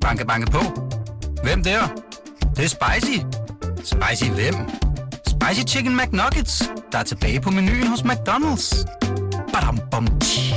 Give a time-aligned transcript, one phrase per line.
[0.00, 0.58] Banke, banke på.
[1.42, 1.80] Hvem der?
[2.40, 3.18] Det, det er spicy.
[3.76, 4.54] Spicy hvem?
[5.26, 8.84] Spicy Chicken McNuggets, der er tilbage på menuen hos McDonald's.
[9.52, 10.54] Badum, bom, tji.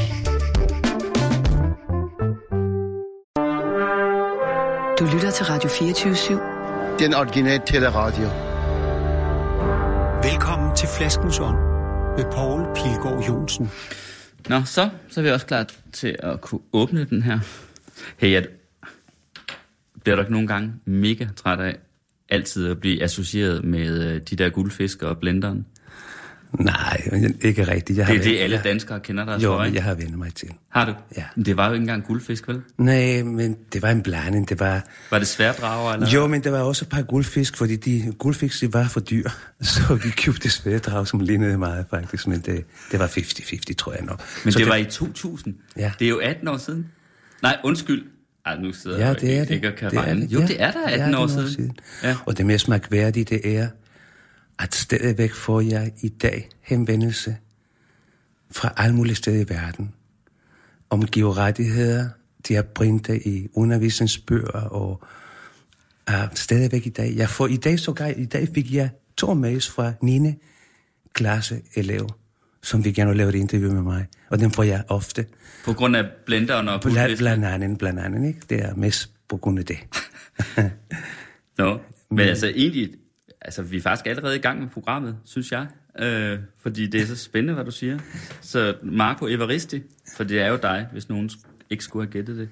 [4.99, 6.99] Du lytter til Radio 24-7.
[6.99, 8.28] Den originale teleradio.
[10.24, 11.58] Velkommen til Flaskens Ånd
[12.17, 13.71] med Poul Pilgaard Jonsen.
[14.49, 17.40] Nå, så, så er vi også klar til at kunne åbne den her.
[18.17, 18.45] Hey, jeg
[20.04, 21.76] bliver du ikke nogle gange mega træt af
[22.30, 25.66] altid at blive associeret med øh, de der guldfisker og blenderen?
[26.60, 27.10] Nej,
[27.41, 28.00] ikke rigtigt.
[28.00, 29.76] Jeg Det er har det, alle danskere kender dig Jo, for, ikke?
[29.76, 30.50] jeg har vendt mig til.
[30.70, 30.94] Har du?
[31.18, 31.24] Ja.
[31.36, 32.62] Men det var jo ikke engang guldfisk, vel?
[32.77, 34.50] Nej, men det var en blanding.
[34.50, 34.84] Det var...
[35.12, 36.10] Var det sværdrager, eller?
[36.10, 39.30] Jo, men der var også et par guldfisk, fordi de guldfisk de var for dyr.
[39.62, 44.02] Så vi købte sværedrag, som lignede meget faktisk, men det, det var 50-50, tror jeg
[44.04, 44.22] nok.
[44.44, 45.55] Men så det, var i 2000.
[45.77, 45.91] Ja.
[45.99, 46.88] Det er jo 18 år siden.
[47.41, 48.04] Nej, undskyld.
[48.46, 49.56] Ej, nu sidder Ja, det er ikke, det.
[49.56, 50.22] ikke og kan det er regne.
[50.22, 50.34] det.
[50.34, 51.78] Jo, ja, det er der 18 år siden.
[52.04, 52.18] Ja.
[52.26, 53.68] Og det mest mærkværdige, det er,
[54.60, 57.38] at stadigvæk får jeg i dag henvendelse
[58.52, 59.94] fra alle mulige steder i verden
[60.90, 62.10] om giverrettigheder.
[62.48, 65.03] De har printet i undervisningsbøger og
[66.09, 67.16] uh, stadigvæk i dag.
[67.16, 70.33] Jeg får, I dag sågar, i dag fik jeg to mails fra 9.
[71.13, 72.09] klasse elev,
[72.64, 74.06] som vil gerne lave et interview med mig.
[74.30, 75.25] Og den får jeg ofte.
[75.66, 77.17] På grund af blenderen og guldfisk.
[77.17, 78.39] blandt andet, blandt andet, ikke?
[78.50, 79.78] Det er mest på grund af det.
[81.58, 82.89] Nå, men altså egentlig,
[83.41, 85.67] altså vi er faktisk allerede i gang med programmet, synes jeg.
[86.00, 88.00] Øh, fordi det er så spændende, hvad du siger.
[88.41, 89.81] Så Marco Evaristi,
[90.16, 91.30] for det er jo dig, hvis nogen
[91.69, 92.50] ikke skulle have gættet det.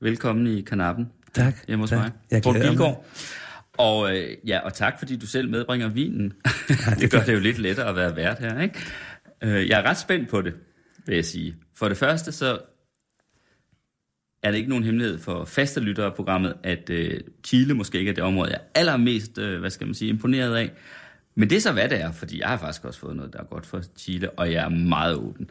[0.00, 1.06] Velkommen i kanappen.
[1.34, 1.98] Tak, Hjemme hos tak.
[1.98, 2.10] mig.
[2.30, 2.94] Jeg glæder.
[3.78, 6.32] Og, øh, ja, og tak, fordi du selv medbringer vinen.
[7.00, 8.78] det gør det jo lidt lettere at være vært her, ikke?
[9.42, 10.54] Øh, jeg er ret spændt på det,
[11.06, 11.56] vil jeg sige.
[11.74, 12.58] For det første, så
[14.42, 18.10] er det ikke nogen hemmelighed for faste lyttere af programmet, at øh, Chile måske ikke
[18.10, 20.72] er det område, jeg er allermest, øh, hvad skal man sige, imponeret af.
[21.34, 23.38] Men det er så, hvad det er, fordi jeg har faktisk også fået noget, der
[23.38, 25.50] er godt for Chile, og jeg er meget åben.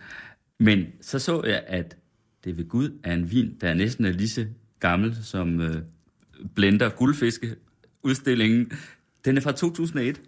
[0.60, 1.98] Men så så jeg, at
[2.44, 4.46] det ved Gud er en vin, der er næsten er lige så
[4.80, 5.76] gammel som øh,
[6.56, 7.56] Blender Guldfiske
[8.04, 8.72] udstillingen.
[9.26, 10.22] Den er fra 2001.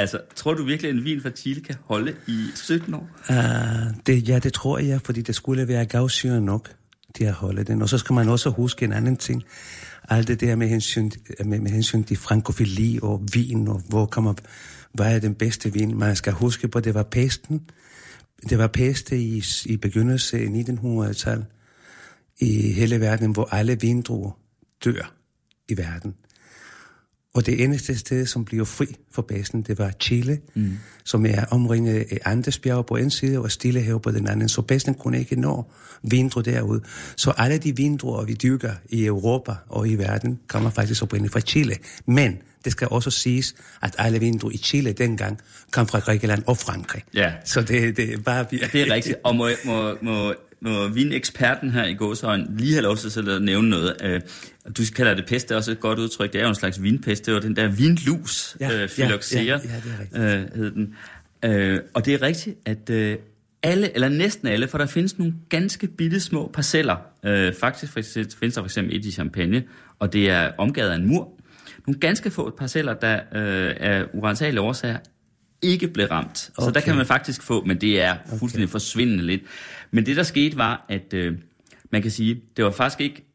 [0.00, 3.08] Altså, tror du virkelig, at en vin fra Chile kan holde i 17 år?
[3.30, 3.36] Uh,
[4.06, 6.74] det, ja, det tror jeg, fordi det skulle være gavsyre nok
[7.14, 7.82] til at holde den.
[7.82, 9.44] Og så skal man også huske en anden ting.
[10.08, 11.10] Alt det der med hensyn,
[11.44, 14.34] med, med hensyn til frankofili og vin, og hvor kommer,
[14.92, 15.98] hvad er den bedste vin?
[15.98, 17.60] Man skal huske på, at det var pesten.
[18.48, 21.46] Det var peste i, i begyndelsen af 1900-tallet
[22.40, 24.38] i hele verden, hvor alle vindruer
[24.84, 25.12] dør
[25.68, 26.14] i verden.
[27.34, 30.78] Og det eneste sted, som bliver fri for basen, det var Chile, mm.
[31.04, 34.48] som er omringet af Andesbjerg på en side og Stillehav på den anden.
[34.48, 36.80] Så basen kunne ikke nå vindruer derud.
[37.16, 41.40] Så alle de vindruer, vi dyrker i Europa og i verden, kommer faktisk oprindeligt fra
[41.40, 41.76] Chile.
[42.06, 45.38] Men det skal også siges, at alle vindruer i Chile dengang
[45.70, 47.02] kom fra Grækenland og Frankrig.
[47.14, 47.32] Ja.
[47.44, 48.46] Så det, det er bare...
[48.50, 49.16] Det er rigtigt.
[49.24, 53.42] Og må, må, må, må vineksperten her i gåsøjne lige have lov til selv at
[53.42, 53.96] nævne noget.
[54.02, 54.20] Øh,
[54.76, 56.32] Du kalder det pest, det er også et godt udtryk.
[56.32, 57.26] Det er jo en slags vinpest.
[57.26, 60.54] Det var den der vinlus, Ja, ja, ja, Phylloxera, ja, ja, det er rigtigt.
[60.54, 60.94] øh, hed den.
[61.44, 63.16] Øh, og det er rigtigt, at øh,
[63.62, 66.96] alle, eller næsten alle, for der findes nogle ganske bitte små parceller.
[67.24, 69.62] Øh, faktisk findes der for eksempel et i Champagne,
[69.98, 71.28] og det er omgivet af en mur.
[71.86, 74.96] Nogle ganske få parceller, der øh, af urensagelige årsager
[75.62, 76.38] ikke blev ramt.
[76.38, 76.80] Så der Okay.
[76.80, 78.72] kan man faktisk få, men det er fuldstændig okay.
[78.72, 79.42] forsvindende lidt.
[79.90, 81.34] Men det, der skete, var, at øh,
[81.92, 83.26] man kan sige, det var faktisk ikke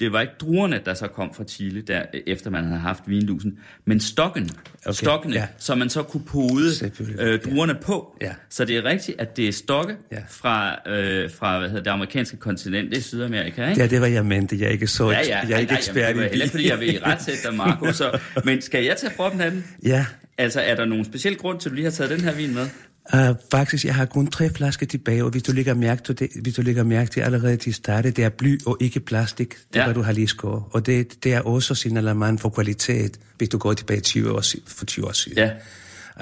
[0.00, 3.58] det var ikke druerne, der så kom fra Chile, der, efter man havde haft vinlusen,
[3.84, 5.46] men stokken, okay, Okay, stokkene, ja.
[5.58, 6.70] som man så kunne pode
[7.18, 7.78] øh, druerne ja.
[7.86, 8.16] på.
[8.20, 8.32] Ja.
[8.50, 10.18] Så det er rigtigt, at det er stokke ja.
[10.28, 13.80] Fra, øh, fra hvad hedder det amerikanske kontinent, det er Sydamerika, ikke?
[13.82, 14.56] Ja, det var jeg mente.
[14.58, 15.38] Jeg er ikke så Ja, ja.
[15.38, 16.88] jeg er ikke Nej, nej, ekspert jamen, det var i heller ikke, fordi jeg vil
[16.92, 17.02] i det.
[17.06, 17.92] ret sætte dig, Marco.
[17.92, 19.64] Så, men skal jeg tage proppen af den?
[19.84, 20.06] Ja,
[20.38, 22.54] Altså, er der nogen speciel grund til, at du lige har taget den her vin
[22.54, 22.66] med?
[23.14, 26.28] Uh, faktisk, jeg har kun tre flasker tilbage, og hvis du lægger mærke til det,
[26.42, 29.50] hvis du lægger mærke til allerede til starte, det er bly og ikke plastik.
[29.50, 29.84] Det Ja.
[29.84, 30.62] hvad du har lige skåret.
[30.70, 34.84] Og det, det er også signalement for kvalitet, hvis du går tilbage 20 år, for
[34.84, 35.38] 20 år siden.
[35.38, 35.50] Ja.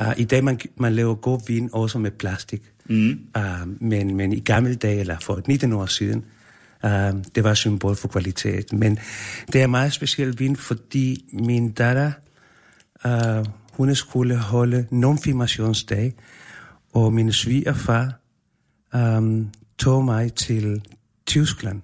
[0.06, 2.62] Uh, I dag man, man laver god vin også med plastik.
[2.88, 3.18] Mm.
[3.36, 6.24] Uh, men, men i gamle dage, eller for 19 år siden,
[6.84, 6.90] uh,
[7.34, 8.72] det var symbol for kvalitet.
[8.72, 8.98] Men
[9.52, 12.12] det er meget speciel vin, fordi min datter,
[13.04, 13.46] uh,
[13.76, 16.14] hun skulle holde nonfirmationsdag,
[16.92, 18.20] og min svigerfar
[18.94, 20.82] um, tog mig til
[21.26, 21.82] Tyskland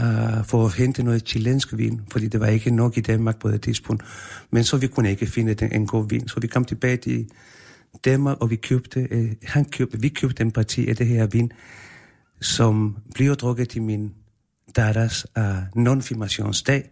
[0.00, 3.50] uh, for at hente noget chilensk vin, fordi det var ikke nok i Danmark på
[3.50, 4.02] det tidspunkt.
[4.50, 7.30] Men så vi kunne ikke finde den, en god vin, så vi kom tilbage til
[8.04, 11.52] Danmark, og vi købte, uh, han købte, vi købte en parti af det her vin,
[12.40, 14.12] som blev drukket til min
[14.76, 15.44] datters uh,
[15.74, 16.90] nonfirmationsdag,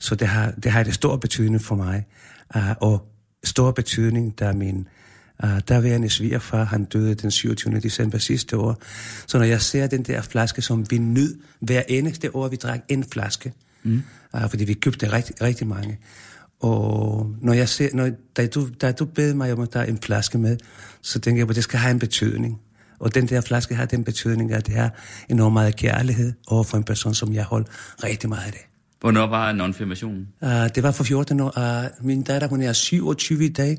[0.00, 2.06] så det har, det har det stor betydning for mig.
[2.56, 3.06] Uh, og
[3.44, 4.88] stor betydning, da min
[5.44, 7.80] uh, derværende svigerfar, han døde den 27.
[7.80, 8.82] december sidste år.
[9.26, 12.80] Så når jeg ser den der flaske, som vi nyd hver eneste år, vi drak
[12.88, 13.52] en flaske,
[13.82, 14.02] mm.
[14.34, 15.98] uh, fordi vi købte rigtig, rigtig mange.
[16.60, 19.84] Og når jeg ser, når, da, du, da du beder mig om at der er
[19.84, 20.56] en flaske med,
[21.02, 22.60] så tænker jeg på, at det skal have en betydning.
[22.98, 24.94] Og den der flaske har den betydning, at det har
[25.28, 27.66] enormt meget kærlighed over for en person, som jeg holder
[28.04, 28.69] rigtig meget af det.
[29.00, 30.26] Hvornår var non-firmationen?
[30.42, 31.52] Uh, det var for 14 år.
[31.58, 33.78] Uh, min datter, hun er 27 i dag.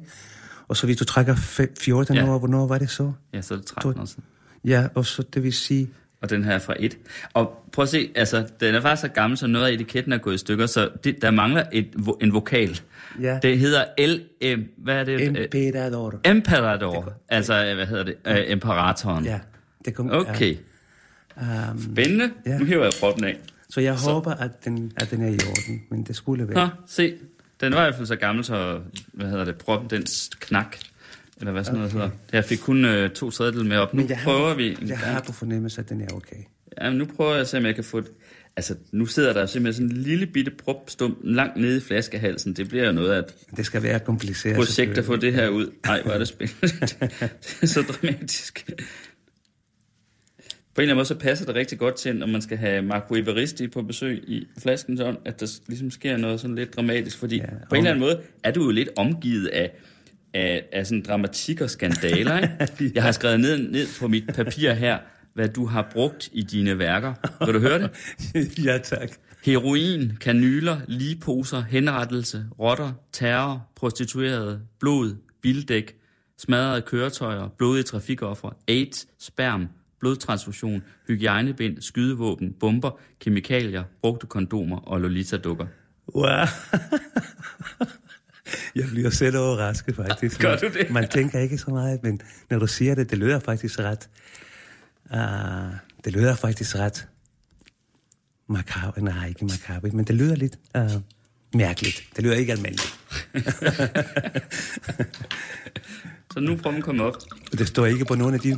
[0.68, 2.30] Og så hvis du trækker fe- 14 Ja.
[2.30, 3.12] år, hvornår var det så?
[3.34, 4.24] Ja, så er det 13 år siden.
[4.66, 5.90] Ja, og så det vil sige...
[6.22, 6.98] Og den her er fra et.
[7.34, 10.18] Og prøv at se, altså, den er faktisk så gammel, så noget af etiketten er
[10.18, 11.88] gået i stykker, så det, der mangler et,
[12.22, 12.80] en vokal.
[13.22, 13.40] Ja.
[13.42, 15.38] Det hedder LM, hvad er det?
[15.56, 16.20] Emperador.
[16.26, 18.16] Emperador, altså, øh, hvad hedder det?
[18.30, 19.26] Uh, imperatoren.
[19.26, 19.40] Ja,
[19.86, 20.56] det kom, Okay,
[21.42, 22.32] Ja, um, spændende.
[22.46, 22.58] Ja.
[22.58, 23.38] Nu hiver jeg proppen af.
[23.72, 24.12] Så jeg så.
[24.12, 26.56] håber, at den, at den er i orden, men det skulle være.
[26.66, 27.14] Nå, se.
[27.62, 28.80] Den var i hvert fald så gammel, så,
[29.14, 30.06] hvad hedder det, proppen, den
[30.40, 30.78] knak.
[31.40, 32.10] Eller hvad sådan noget hedder.
[32.34, 33.94] Jeg fik kun øh, to tredjedel med op.
[33.94, 35.00] Nu jeg prøver har, vi en Jeg gang.
[35.00, 36.36] har på fornemmelse, at den er okay.
[36.82, 37.98] Jamen, nu prøver jeg at se, om jeg kan få...
[37.98, 38.12] et-
[38.56, 42.54] Altså, nu sidder der simpelthen sådan en lille bitte propstump langt nede i flaskehalsen.
[42.54, 43.26] Det bliver jo noget af et
[43.58, 44.56] Det skal være kompliceret.
[44.56, 45.72] projekt at få det her ud.
[45.86, 46.68] Nej, hvor er det spændende.
[46.78, 46.98] det
[47.62, 48.70] er så dramatisk.
[50.76, 52.82] På en eller anden måde, så passer det rigtig godt til, når man skal have
[52.82, 57.18] Marco Evaristi på besøg i flasken, sådan, at der ligesom sker noget sådan lidt dramatisk.
[57.18, 59.72] Fordi ja, på en eller anden måde er du jo lidt omgivet af,
[60.34, 62.38] af, af sådan dramatik og skandaler.
[62.38, 62.92] Ikke?
[62.96, 64.98] Jeg har skrevet ned, ned på mit papir her,
[65.34, 67.14] hvad du har brugt i dine værker.
[67.46, 67.90] Vil du høre det?
[68.66, 69.12] ja, tak.
[69.46, 75.96] Heroin, kanyler, ligeposer, henrettelse, rotter, terror, prostituerede, blod, bildæk,
[76.38, 79.68] smadrede køretøjer, blodige trafikoffer, AIDS, sperm,
[80.02, 85.68] blodtransfusion, hygiejnebind, skydevåben, bomber, kemikalier, brugte kondomer og Lolita-dukker.
[86.16, 86.26] Wow.
[88.76, 90.42] Jeg bliver selv overrasket, faktisk.
[90.42, 90.90] Gør du det?
[90.90, 94.10] Man tænker ikke så meget, men når du siger det, det lyder faktisk ret...
[95.14, 95.20] Uh,
[96.06, 97.08] det lyder faktisk ret...
[98.50, 101.02] Makaber, nej, ikke makaber, men det lyder lidt uh,
[101.54, 102.04] mærkeligt.
[102.16, 103.00] Det lyder ikke almindeligt.
[106.34, 107.16] Så nu er prøven kommet op.
[107.52, 108.58] Og det står ikke på nogen af de...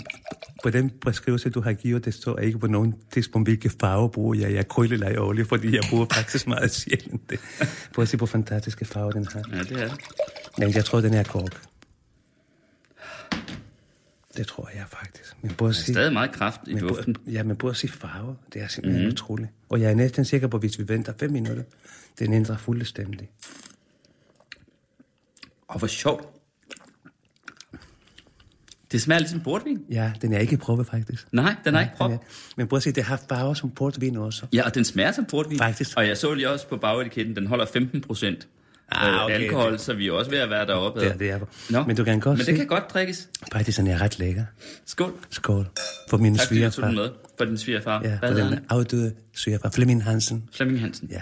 [0.64, 4.36] På den beskrivelse, du har givet, det står ikke på nogen tidspunkt, hvilke farver bruger
[4.36, 4.54] jeg.
[4.54, 7.40] Jeg krøller eller olie, fordi jeg bruger faktisk meget sjældent det.
[7.94, 9.44] Prøv at se, hvor fantastiske farver den har.
[9.52, 10.00] Ja, det er det.
[10.58, 11.62] Men jeg tror, den er kork.
[14.38, 15.36] Det tror jeg faktisk.
[15.42, 17.14] Men prøv at Der er se, stadig meget kraft i men duften.
[17.14, 18.36] prøv, ja, men prøv at se farver.
[18.54, 19.12] Det er simpelthen mm.
[19.12, 19.50] utroligt.
[19.70, 21.64] Og jeg er næsten sikker på, at hvis vi venter fem minutter,
[22.20, 23.30] den ændrer fuldstændig.
[25.68, 26.28] Og hvor sjovt.
[28.94, 29.80] Det smager ligesom portvin.
[29.92, 31.28] Ja, den er ikke prøvet faktisk.
[31.32, 32.10] Nej, den er ikke prop.
[32.10, 32.24] Den er-
[32.58, 34.46] Men prøv at se, det har farver som portvin også.
[34.54, 35.58] Ja, og den smager som portvin.
[35.58, 35.92] Faktisk.
[35.98, 38.48] Og jeg så lige også på bagetiketten, den holder 15 procent
[38.92, 39.34] Ah, okay.
[39.36, 41.00] alkohol, så vi er også ved at være deroppe.
[41.00, 41.40] Det er, det er.
[41.70, 41.84] Nå.
[41.84, 43.30] Men du kan godt Men se, det kan godt drikkes.
[43.54, 44.44] faktisk den er ret lækker.
[44.86, 45.14] Skål.
[45.30, 45.68] Skål.
[46.10, 47.02] For min Tak fordi du tog den svigerfar.
[47.04, 48.02] med for din svigerfar.
[48.04, 49.70] Ja, for den afdøde svigerfar.
[49.70, 50.44] Flemming Hansen.
[50.56, 51.08] Flemming Hansen.
[51.12, 51.22] Ja.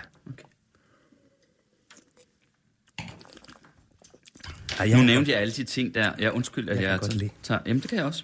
[4.81, 6.11] Ej, Nu jeg- nævnte jeg alle de ting der.
[6.19, 7.61] Ja, undskyld, at Jeg jeg, tager, tager...
[7.65, 8.23] Jamen, det kan jeg også.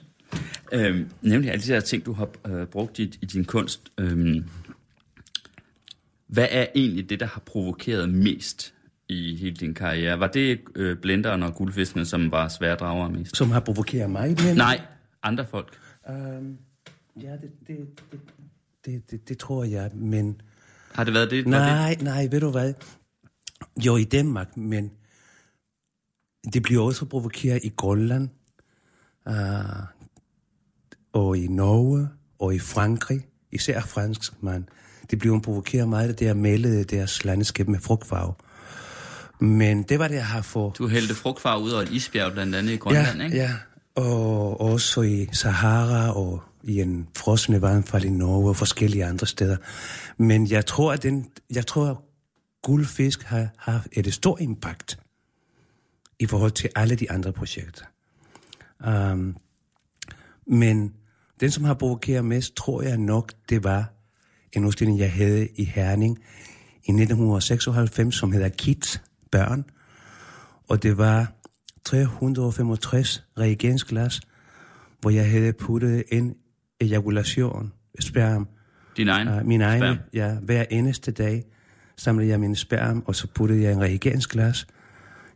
[0.71, 3.81] Øhm, nævnte jeg alle de der ting, du har øh, brugt i, i din kunst.
[3.98, 4.45] Øhm,
[6.27, 8.74] hvad er egentlig det, der har provokeret mest
[9.10, 10.20] i hele din karriere?
[10.20, 13.38] Var det øh, blenderen og guldfiskene, som var sværdragere mest?
[13.38, 14.55] Som har provokeret mig, men...
[14.58, 14.81] Nej,
[15.24, 15.77] andre folk.
[16.10, 16.58] Um,
[17.22, 17.77] ja, det, det,
[18.12, 18.20] det,
[18.86, 20.41] det, det, det tror jeg, men...
[20.93, 21.46] Har det været det?
[21.46, 21.60] var det?
[21.62, 22.74] Nej, nej, ved du hvad?
[23.86, 24.91] Jo, i Danmark, men
[26.53, 28.29] det bliver også provokeret i Grønland,
[29.29, 29.36] uh,
[31.13, 34.70] og i Norge, og i Frankrig, især fransk, man.
[35.12, 38.34] Det bliver provokeret meget, at det er malet deres landskab med frugtfarve.
[39.39, 40.77] Men det var det, jeg har fået...
[40.77, 43.38] Du hældte frugtfar ud over et isbjerg, blandt andet i Grønland, ja, ikke?
[43.38, 43.51] Ja,
[43.96, 49.58] og også i Sahara og i en frosne vandfald i Norge og forskellige andre steder.
[50.17, 51.98] Men jeg tror, at den, jeg tror, at
[52.63, 55.00] guldfisk har haft et stort impact
[56.19, 57.86] i forhold til alle de andre projekter.
[58.88, 59.38] Um,
[60.47, 60.93] men
[61.39, 63.93] den, som har provokeret mest, tror jeg nok, det var
[64.53, 66.17] en udstilling, jeg havde i Herning
[66.74, 69.65] i 1996, som hedder Kids Børn.
[70.67, 71.33] Og det var
[71.86, 74.21] 365 reagensglas,
[75.01, 76.36] hvor jeg havde puttet en
[76.81, 78.47] ejakulation, sperm,
[78.97, 79.97] Din egen uh, min egen, sperm.
[80.13, 81.45] ja, hver eneste dag
[81.97, 84.67] samlede jeg min sperm, og så puttede jeg en reagensglas.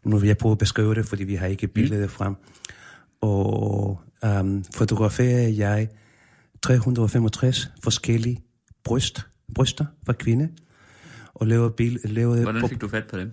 [0.05, 2.10] Nu vil jeg prøve at beskrive det, fordi vi har ikke billedet mm.
[2.10, 2.36] frem.
[3.22, 4.01] Og
[4.39, 5.89] um, fotograferede jeg
[6.62, 8.43] 365 forskellige
[8.84, 10.50] bryst bryster for kvinde.
[11.34, 13.31] Og lavede, bil, lavede Hvordan på, fik du fat på dem?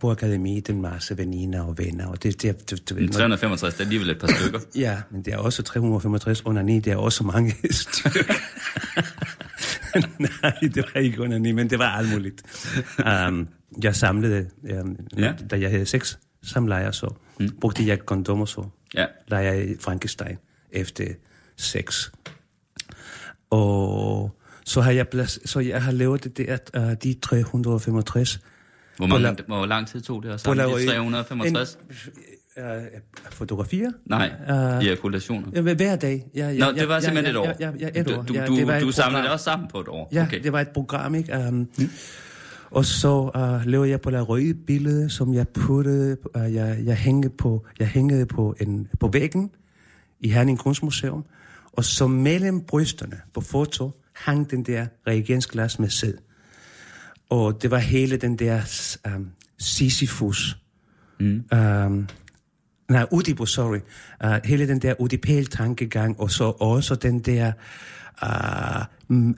[0.00, 2.06] på akademiet en masse veninder og venner.
[2.06, 4.60] Og det, det, det, det, Men 365, det er alligevel et par stykker.
[4.86, 8.34] Ja, men det er også 365 under 9, det er også mange stykker.
[10.42, 12.42] Nej, det var ikke under 9, men det var alt muligt.
[13.28, 13.48] Um,
[13.82, 14.46] jeg samlede,
[14.82, 15.24] um, Ja.
[15.24, 15.32] ja.
[15.50, 17.48] da jeg havde sex samlejer, så mm.
[17.60, 18.64] brugte jeg kondomer så.
[18.94, 19.06] Ja.
[19.28, 20.36] Leger jeg Frankenstein
[20.70, 21.04] efter
[21.56, 22.10] sex.
[23.50, 28.40] Og så har jeg, plads, så jeg har lavet det der, uh, de 365
[28.96, 31.78] Hvor, mange, la- hvor lang tid tog det at samle de laveri- 365?
[32.56, 32.70] En, uh,
[33.30, 33.90] fotografier?
[34.06, 34.54] Nej, Øh,
[34.84, 35.48] ejakulationer.
[35.54, 36.24] Ja, hver dag.
[36.34, 37.56] Ja, ja, Nå, ja, det var ja, simpelthen ja, et år.
[37.60, 38.22] Ja, ja, ja et år.
[38.22, 40.08] Du, ja, du, det var du, du samlede det også sammen på et år?
[40.12, 40.42] Ja, okay.
[40.42, 41.36] det var et program, ikke?
[41.48, 41.90] Um, mm.
[42.70, 46.96] Og så uh, lavede jeg på la røde billede, som jeg puttede, uh, jeg, jeg,
[46.96, 49.50] hængede på, jeg hængede på, en, på væggen
[50.20, 51.24] i Herning Kunstmuseum.
[51.72, 56.14] Og så mellem brysterne på foto hang den der reagensglas med sæd.
[57.30, 58.60] Og det var hele den der
[59.16, 60.58] um, Sisyphus.
[61.20, 61.44] Mm.
[61.52, 62.08] Um,
[62.88, 63.78] nej, Oedipus, sorry.
[64.24, 67.52] Uh, hele den der Oedipal-tankegang, og så også den der...
[68.22, 69.34] Uh,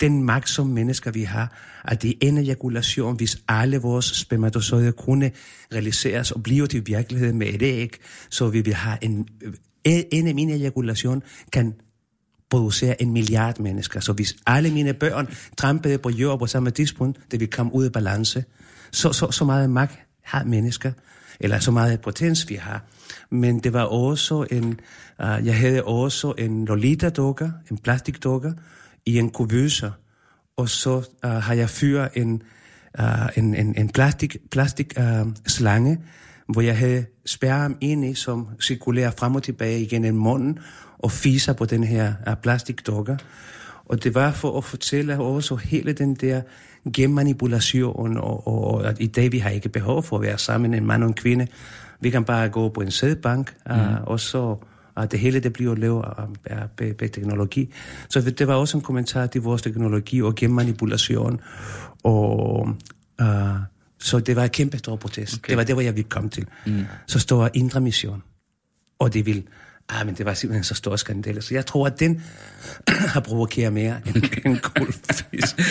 [0.00, 1.52] den magt som mennesker vi har,
[1.84, 5.30] at det er en ejakulation, hvis alle vores spermatozoider kunne
[5.72, 7.96] realiseres og blive til virkelighed med et æg,
[8.30, 9.52] så vi vil have en, øh,
[10.12, 11.22] en af mine ejakulation
[11.52, 11.74] kan
[12.50, 14.00] producere en milliard mennesker.
[14.00, 17.84] Så hvis alle mine børn trampede på jord på samme tidspunkt, det vil komme ud
[17.84, 18.44] af balance,
[18.92, 20.92] så, så, så meget magt har mennesker,
[21.40, 22.84] eller så meget potens vi har.
[23.30, 24.80] Men det var også en,
[25.22, 28.52] uh, jeg havde også en Lolita-dukker, en plastikdukker,
[29.06, 29.92] i en kuvøse,
[30.56, 32.42] og så uh, har jeg fyret en,
[32.98, 35.98] uh, en, en, en plastik, plastik uh, slange,
[36.48, 40.58] hvor jeg havde sperm ind i, som cirkulerer frem og tilbage igennem munden,
[40.98, 43.16] og fiser på den her uh, plastikdukker.
[43.84, 46.42] Og det var for at fortælle også hele den der
[46.92, 50.74] genmanipulation, og, og, og at i dag vi har ikke behov for at være sammen,
[50.74, 51.46] en mand og en kvinde.
[52.00, 53.72] Vi kan bare gå på en sædbank, mm.
[53.72, 54.56] uh, og så
[54.96, 56.04] og det hele det bliver lavet
[56.44, 57.74] af, af, teknologi.
[58.08, 61.40] Så det var også en kommentar til vores teknologi og genmanipulation.
[62.04, 62.68] Og,
[63.22, 63.28] uh,
[63.98, 65.34] så det var et kæmpe stor protest.
[65.38, 65.50] Okay.
[65.50, 66.46] Det var det, hvor jeg ville komme til.
[66.66, 66.84] Mm.
[67.06, 68.22] Så står Indre Mission.
[68.98, 69.42] Og det vil...
[69.88, 71.42] Ah, men det var simpelthen så stor skandale.
[71.42, 72.22] Så jeg tror, at den
[73.14, 75.56] har provokeret mere end en guldfisk.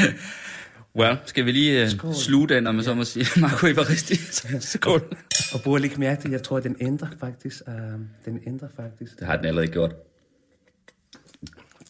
[0.96, 2.14] Well, skal vi lige uh, Skål.
[2.14, 4.16] sluge den, om man så må sige, Marco Evaristi?
[4.76, 5.02] Skål.
[5.54, 7.62] Og bruger lige mærke til, jeg tror, at den ændrer faktisk.
[7.68, 7.74] Uh,
[8.26, 9.20] den ændrer faktisk.
[9.20, 9.92] Det har den allerede gjort.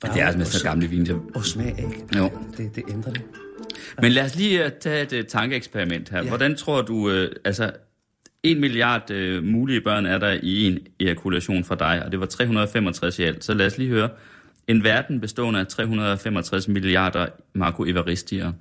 [0.02, 1.06] Det er altså med så gamle vin.
[1.06, 2.18] så- Og smag ikke.
[2.18, 2.32] Jo.
[2.58, 3.22] Det, det ændrer det.
[4.02, 6.22] Men lad os lige uh, tage et uh, tankeeksperiment her.
[6.22, 6.28] Ja.
[6.28, 7.72] Hvordan tror du, uh, altså,
[8.44, 12.26] en milliard uh, mulige børn er der i en ejakulation for dig, og det var
[12.26, 13.44] 365 i alt.
[13.44, 14.10] Så lad os lige høre.
[14.68, 18.52] En verden bestående af 365 milliarder Marco Evaristier.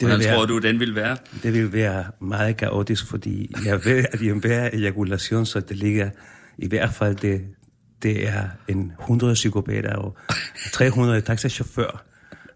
[0.00, 1.16] Hvordan være- tror du, den vil være?
[1.42, 6.10] Det vil være meget kaotisk, fordi jeg ved, at i enhver ejakulation, så det ligger
[6.58, 7.44] i hvert fald, det,
[8.02, 10.16] det er en 100 psykopater og
[10.72, 12.02] 300 taxachauffører.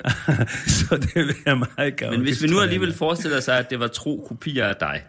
[0.78, 2.18] så det vil være meget kaotisk.
[2.18, 5.02] Men hvis vi nu alligevel forestiller sig, at det var tro kopier af dig,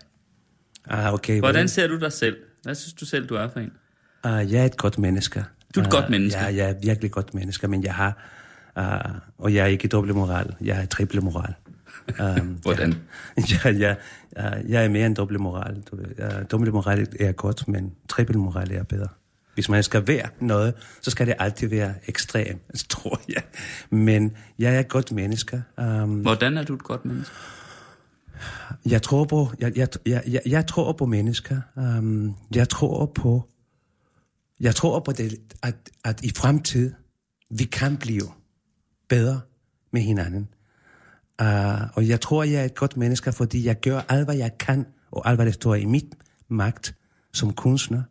[0.88, 1.40] Ah, okay.
[1.40, 2.38] hvordan ser du dig selv?
[2.64, 3.72] Hvad synes du selv, du er for en?
[4.28, 5.44] Uh, jeg er et godt menneske.
[5.76, 6.40] Du er et Ah, godt menneske?
[6.40, 8.30] Ja, jeg er virkelig godt menneske, men jeg har...
[8.80, 11.54] Uh, og jeg er ikke dobbelt moral, jeg er triple moral.
[12.20, 12.96] Um, Hvordan?
[13.38, 13.98] Jeg, jeg,
[14.36, 15.82] jeg, jeg er mere end dobbelt moral.
[15.92, 16.06] Du ved.
[16.06, 19.08] Uh, dobbelt moral er godt, men triple moral er bedre.
[19.54, 23.44] Hvis man skal være noget, så skal det altid være ekstrem, tror jeg.
[23.90, 25.64] Men jeg er et godt menneske.
[25.78, 27.34] Um, Hvordan er du et godt menneske?
[28.86, 31.62] jeg tror på, jeg, jeg, jeg, jeg, jeg tror på mennesker.
[31.76, 33.50] Um, jeg tror på,
[34.60, 36.94] jeg tror på det, at, at i fremtid,
[37.50, 38.28] vi kan blive
[39.10, 39.42] bedre
[39.92, 40.48] med hinanden.
[41.42, 41.48] Uh,
[41.94, 44.86] og jeg tror, jeg er et godt menneske, fordi jeg gør alt, hvad jeg kan,
[45.12, 46.06] og alt, hvad der står i mit
[46.50, 46.96] magt
[47.34, 48.04] som kunstner,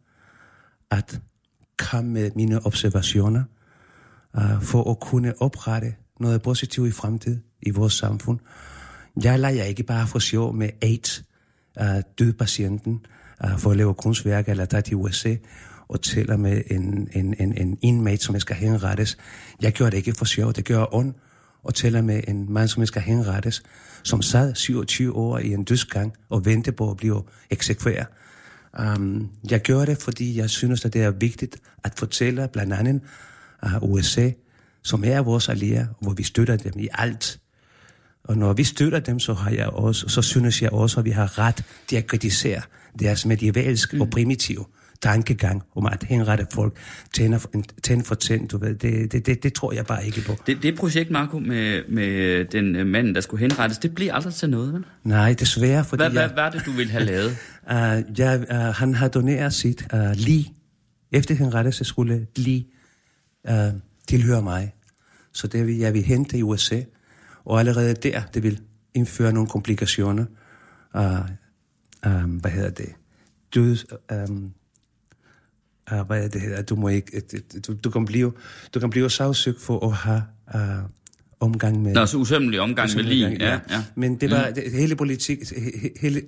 [0.90, 1.20] at
[1.78, 3.42] komme med mine observationer,
[4.34, 8.38] uh, for at kunne oprette noget positivt i fremtid i vores samfund.
[9.22, 11.24] Jeg leger ikke bare for sjov med AIDS,
[11.80, 13.06] øh, uh, død patienten,
[13.44, 15.36] uh, for at lave kunstværker, eller tage til USA
[15.88, 19.18] og tæller med en, en, en, en inmate, som skal henrettes.
[19.62, 21.14] Jeg gør det ikke for sjov, det gør ond,
[21.64, 23.62] og tæller med en mand, som skal henrettes,
[24.02, 28.06] som sad 27 år i en dødsgang og ventede på at blive eksekveret.
[28.78, 33.02] Um, jeg gør det, fordi jeg synes, at det er vigtigt at fortælle blandt andet
[33.66, 34.30] uh, USA,
[34.82, 37.40] som er vores allierede, hvor vi støtter dem i alt.
[38.24, 41.10] Og når vi støtter dem, så, har jeg også, så synes jeg også, at vi
[41.10, 42.60] har ret til at kritisere
[42.98, 44.00] deres medievalsk mm.
[44.00, 44.64] og primitive
[45.02, 46.76] tankegang om at henrette folk,
[47.12, 47.50] tænder for,
[47.82, 50.36] tænd for tænd, du ved, det, det, det, det tror jeg bare ikke på.
[50.46, 54.34] Det, det projekt, Marco, med, med den øh, mand, der skulle henrettes, det bliver aldrig
[54.34, 54.84] til noget, vel?
[55.04, 57.30] Nej, desværre, fordi Hvad, hvad, er det, du vil have lavet?
[57.62, 60.52] uh, jeg, uh, han har doneret sit uh, lige,
[61.12, 62.66] efter henrettelse skulle lige
[63.48, 63.54] uh,
[64.08, 64.74] tilhøre mig.
[65.32, 66.80] Så det vil jeg vil hente i USA,
[67.44, 68.60] og allerede der, det vil
[68.94, 70.24] indføre nogle komplikationer.
[70.94, 71.02] Uh,
[72.06, 72.92] um, hvad hedder det?
[73.54, 73.76] Død,
[74.28, 74.52] um,
[75.92, 76.62] uh, hvad er det hedder?
[76.62, 77.22] Du må ikke,
[77.66, 78.32] du, du, kan blive,
[78.74, 80.22] du kan blive sagsøgt for at have
[80.54, 80.60] uh,
[81.40, 81.92] omgang med...
[81.92, 83.36] Nå, så usømmelig omgang med lige.
[83.40, 83.84] Ja, ja.
[83.94, 86.22] Men det var, det, hele politik, he- hele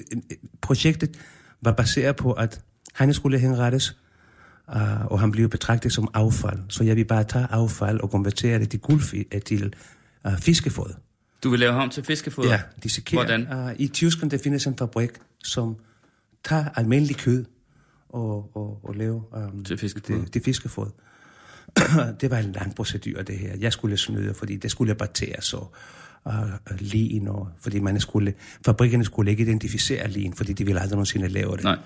[0.60, 1.16] projektet
[1.62, 2.60] var baseret på, at
[2.92, 3.96] han skulle henrettes,
[4.68, 6.58] uh, og han blev betragtet som affald.
[6.68, 9.74] Så jeg vil bare tage affald og konvertere det til, guldfi, til
[10.28, 10.94] uh, fiskefod.
[11.42, 12.50] Du vil lave ham til fiskefoder?
[12.50, 13.24] Ja, dissekere.
[13.24, 13.52] Hvordan?
[13.52, 15.10] Uh, I Tyskland, der findes en fabrik,
[15.44, 15.76] som
[16.44, 17.44] tager almindelig kød
[18.14, 19.20] og, og, og laver
[19.52, 20.16] um, Til fiskefod.
[20.16, 20.90] Det, det fiskefod.
[22.20, 23.56] det var en lang procedur, det her.
[23.60, 25.74] Jeg skulle snyde, fordi det skulle parteres og
[26.26, 26.32] uh,
[26.78, 31.28] lin, og, fordi man skulle, fabrikkerne skulle ikke identificere lin, fordi de ville aldrig nogensinde
[31.28, 31.64] lave det.
[31.64, 31.78] Nej.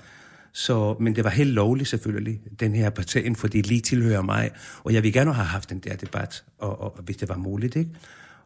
[0.53, 4.51] Så, men det var helt lovligt selvfølgelig, den her parten, fordi lige tilhører mig,
[4.85, 7.77] og jeg vil gerne have haft den der debat, og, og hvis det var muligt,
[7.77, 7.91] ikke?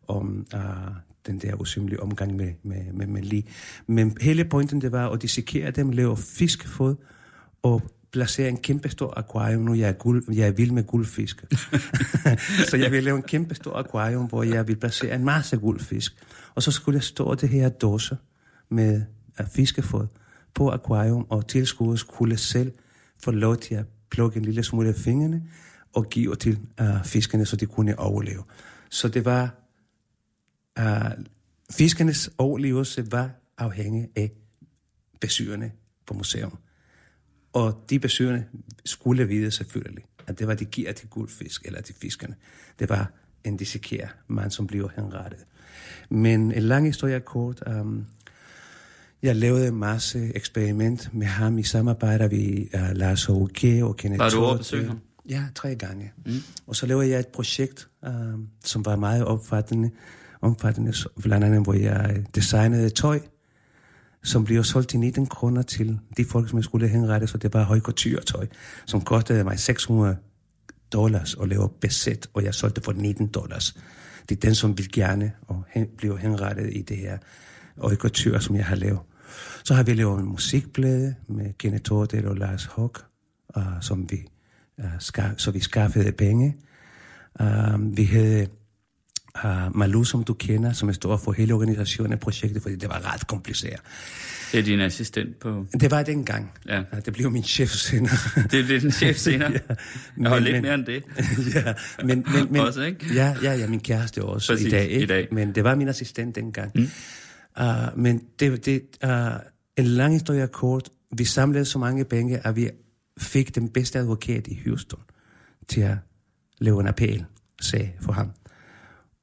[0.09, 0.61] om uh,
[1.27, 3.45] den der usynlige omgang med, med, med, med lige.
[3.87, 6.97] Men hele pointen, det var at dissekere dem, lave fiskefod,
[7.63, 11.45] og placere en kæmpe stor akvarium, nu jeg er, guld, jeg er vild med guldfisk.
[12.71, 16.17] så jeg vil lave en kæmpe stor akvarium, hvor jeg vil placere en masse guldfisk.
[16.55, 18.17] Og så skulle jeg stå det her dåse
[18.69, 19.03] med
[19.55, 20.07] fiskefod
[20.55, 22.73] på akvarium, og tilskuere skulle selv
[23.23, 25.43] få lov til at plukke en lille smule af fingrene
[25.95, 28.43] og give til uh, fiskene, så de kunne overleve.
[28.91, 29.55] Så det var,
[30.81, 31.25] uh,
[31.71, 34.31] fiskernes overlevelse var afhængig af
[35.21, 35.73] besøgerne
[36.07, 36.59] på museum.
[37.53, 38.45] Og de besøgende
[38.85, 42.35] skulle vide selvfølgelig, at det var de giver til guldfisk, eller til fiskerne.
[42.79, 43.13] Det var
[43.45, 45.39] en dissekere mand, som blev henrettet.
[46.11, 48.07] Men en lang historie kort, um,
[49.23, 54.19] jeg lavede en masse eksperiment med ham i samarbejde med uh, Lars Håge og Kenneth
[54.19, 54.99] Var du over besøge ham?
[55.29, 56.13] Ja, tre gange.
[56.27, 56.33] Mm.
[56.67, 58.13] Og så lavede jeg et projekt, uh,
[58.65, 59.91] som var meget opfattende,
[60.41, 63.21] omfattende, så- blandt andet, hvor jeg designede tøj,
[64.25, 67.55] som bliver solgt til 19 kroner til de folk, som jeg skulle henrette, så det
[67.55, 68.47] var højkulturtøj,
[68.87, 70.17] som kostede mig 600
[70.93, 73.77] dollars at lave besæt, og jeg solgte for 19 dollars.
[74.29, 77.19] Det er den, som vil gerne og hen, blive henrettet i det her
[77.79, 79.01] højkultur, som jeg har lavet.
[79.65, 83.05] Så har vi lavet en musikblade med Kenneth Tordel og Lars Hock,
[83.57, 84.27] uh, som vi,
[84.79, 86.57] uh, ska, så vi skaffede penge.
[87.41, 88.47] Uh, vi havde
[89.45, 92.89] uh, Malou, som du kender, som er stor for hele organisationen af projektet, fordi det
[92.89, 93.81] var ret kompliceret.
[94.53, 95.67] Det er din assistent på...
[95.81, 96.51] Det var dengang.
[96.69, 96.81] Ja.
[96.81, 98.17] Uh, det blev min chef senere.
[98.51, 99.53] Det lidt en chef senere.
[100.23, 101.03] Ja, Og men- lidt men- mere end det.
[101.55, 101.73] ja,
[102.05, 103.15] men, men, men, Også, ikke?
[103.15, 105.03] Ja, ja, ja, min kæreste også Præcis, i dag, ikke?
[105.03, 105.29] i dag.
[105.33, 106.73] Men det var min assistent dengang.
[106.75, 106.89] Mm.
[107.61, 109.11] Uh, men det, det uh,
[109.77, 110.89] en lang historie kort.
[111.17, 112.69] Vi samlede så mange penge, at vi
[113.19, 115.01] fik den bedste advokat i Houston
[115.69, 115.97] til at
[116.59, 117.25] lave en appel,
[117.61, 118.31] sag for ham.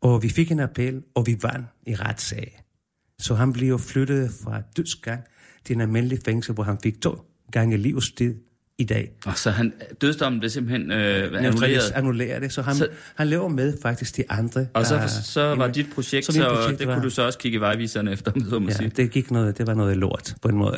[0.01, 2.63] Og vi fik en appel, og vi vandt i retssag.
[3.19, 5.21] Så han blev flyttet fra dødsgang
[5.65, 7.15] til en almindelig fængsel, hvor han fik to
[7.51, 8.35] gange livstid
[8.77, 9.11] i dag.
[9.25, 11.91] Og så han, dødsdommen blev simpelthen øh, annulleret.
[11.95, 14.67] annullerer det, så han, Så- han lever med faktisk de andre.
[14.73, 17.09] Og så, der- så var dit projekt, så, mit så projekt det var- kunne du
[17.09, 18.89] så også kigge i vejviserne efter, om så må Ja, sige.
[18.89, 20.77] det gik noget, det var noget lort på en måde.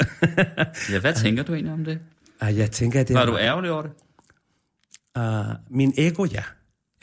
[0.91, 1.99] Ja, hvad tænker du egentlig om det?
[2.41, 3.91] Ej, jeg tænker, at det Var du ærgerlig over det?
[5.19, 6.43] Uh, min ego, ja.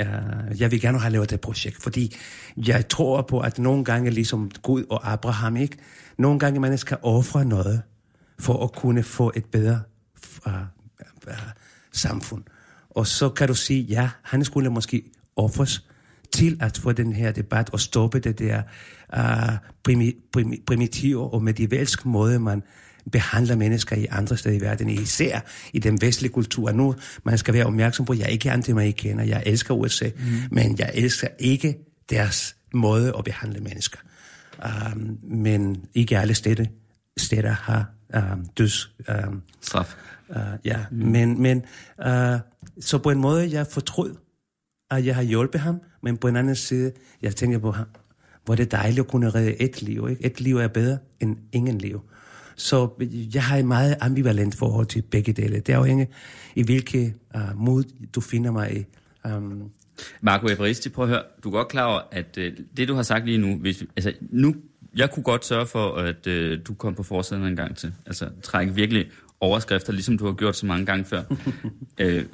[0.03, 2.17] Uh, jeg vil gerne have lavet det projekt, fordi
[2.57, 5.77] jeg tror på, at nogle gange, ligesom Gud og Abraham, ikke?
[6.19, 7.83] Nogle gange man skal ofre noget,
[8.39, 9.81] for at kunne få et bedre
[10.47, 10.53] uh,
[11.27, 11.33] uh,
[11.93, 12.45] samfund.
[12.91, 15.03] Og så kan du sige, ja, han skulle måske
[15.37, 15.85] offres
[16.33, 18.63] til at få den her debat og stoppe det der
[19.17, 22.63] uh, primi, primi, primitive og medivalske måde, man
[23.13, 25.41] behandler mennesker i andre steder i verden, især
[25.73, 26.73] i den vestlige kultur.
[26.73, 26.95] Nu,
[27.25, 30.23] man skal være opmærksom på, at jeg ikke er anti-amerikaner, jeg elsker USA, mm.
[30.51, 31.79] men jeg elsker ikke
[32.11, 33.99] deres måde at behandle mennesker.
[34.65, 36.65] Um, men ikke alle steder,
[37.17, 38.91] steder har um, døds...
[39.09, 39.95] Um, Straf.
[40.29, 40.97] Uh, ja, mm.
[40.97, 41.63] men, men
[42.07, 42.39] uh,
[42.81, 44.15] så på en måde, jeg fortrød,
[44.91, 46.93] at jeg har hjulpet ham, men på en anden side,
[47.23, 47.87] jeg tænker på ham,
[48.45, 50.07] hvor det er dejligt at kunne redde et liv.
[50.11, 50.25] Ikke?
[50.25, 52.01] Et liv er bedre end ingen liv.
[52.59, 52.89] Så
[53.35, 55.61] jeg har et meget ambivalent forhold til begge dele.
[55.61, 56.07] Det afhænger
[56.55, 58.85] i hvilket uh, mod du finder mig i.
[59.29, 59.71] Um,
[60.21, 61.23] Marco Evaristi, prøv at høre.
[61.45, 64.13] Du er godt klar over, at øh, det, du har sagt lige nu, hvis, altså
[64.21, 64.55] nu,
[64.97, 67.95] jeg kunne godt sørge for, at øh, du kom på forsiden en gang til.
[68.07, 69.07] Altså trække virkelig
[69.41, 71.23] overskrifter, ligesom du har gjort så mange gange før.
[72.01, 72.25] øh,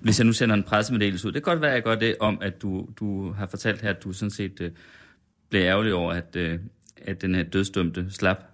[0.00, 2.16] hvis jeg nu sender en pressemeddelelse ud, det kan godt være, at jeg gør det
[2.20, 4.70] om, at du, du har fortalt her, at du sådan set øh,
[5.50, 6.58] blev ærgerlig over, at, øh,
[7.02, 8.49] at den her dødsdømte slap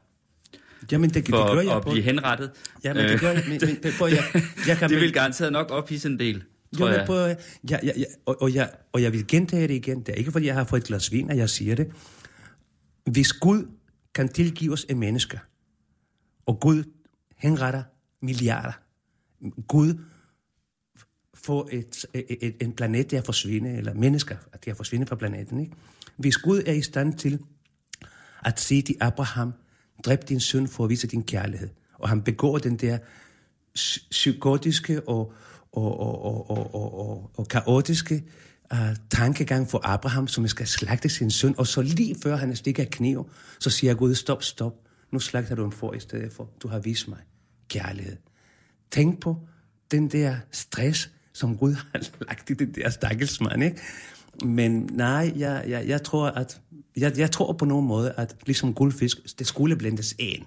[0.92, 1.90] Jamen, det, for det gør jeg at på.
[1.90, 2.50] blive henrettet.
[2.84, 3.42] Jamen, det gør jeg.
[3.48, 6.44] Men, men, men, prøv, jeg, jeg kan det vil garanteret nok ophisse en del,
[6.80, 7.04] Jo, men jeg.
[7.06, 7.36] prøv, ja,
[7.70, 10.00] ja, ja, og, og, jeg, og jeg vil gentage det igen.
[10.00, 11.92] Det er ikke, fordi jeg har fået et glas vin, at jeg siger det.
[13.04, 13.68] Hvis Gud
[14.14, 15.38] kan tilgive os af mennesker,
[16.46, 16.84] og Gud
[17.36, 17.82] henretter
[18.22, 18.72] milliarder,
[19.68, 19.94] Gud
[21.34, 25.16] får et, et, et, en planet til at forsvinde, eller mennesker til at forsvinde fra
[25.16, 25.60] planeten.
[25.60, 25.72] Ikke?
[26.16, 27.38] Hvis Gud er i stand til
[28.44, 29.52] at sige til Abraham,
[30.04, 32.98] dræb din søn for at vise din kærlighed, og han begår den der
[34.10, 35.32] psykotiske og,
[35.72, 38.24] og, og, og, og, og, og, og kaotiske
[38.72, 38.78] uh,
[39.10, 43.30] tankegang for Abraham, som skal slagte sin søn, og så lige før han stikker kniv,
[43.60, 44.74] så siger Gud, stop, stop,
[45.12, 47.18] nu slagter du en for i stedet for, du har vist mig
[47.68, 48.16] kærlighed.
[48.90, 49.36] Tænk på
[49.90, 53.80] den der stress, som Gud har lagt i den der stakkelsmand, ikke?
[54.44, 56.60] Men nej, jeg, jeg, jeg tror, at
[56.96, 60.44] jeg, jeg tror på nogen måde, at ligesom guldfisk, det skulle blendes en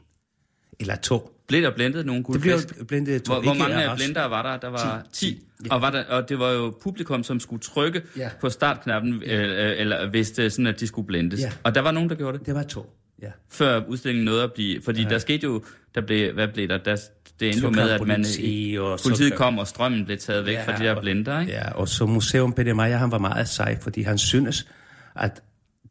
[0.80, 1.36] eller to.
[1.48, 2.80] Blev der blendet nogle Det guldfisk?
[2.80, 3.34] jo blendet to.
[3.34, 4.58] Hvor, hvor mange af blender var der?
[4.58, 5.26] Der var 10.
[5.26, 5.34] 10.
[5.36, 5.44] 10.
[5.66, 5.74] Ja.
[5.76, 8.30] Og, var der, og det var jo publikum, som skulle trykke Ja.
[8.42, 11.40] på startknappen, øh, eller hvis det sådan, at de skulle blendes.
[11.40, 11.52] Ja.
[11.64, 12.90] Og der var nogen, der gjorde det, Det var to,
[13.22, 13.32] ja.
[13.50, 14.82] før udstillingen nåede at blive...
[14.82, 15.64] Fordi der skete jo...
[15.96, 16.78] Der blev, hvad blev der?
[16.78, 16.96] der
[17.40, 20.06] det endte Så jo med, at man, politi, og så politiet kom- kom, og strømmen
[20.06, 21.52] blev taget væk fra de der blender, ikke?
[21.54, 24.68] Ja, og så Museum Peter Meyer, han var meget sej, fordi han synes,
[25.16, 25.44] at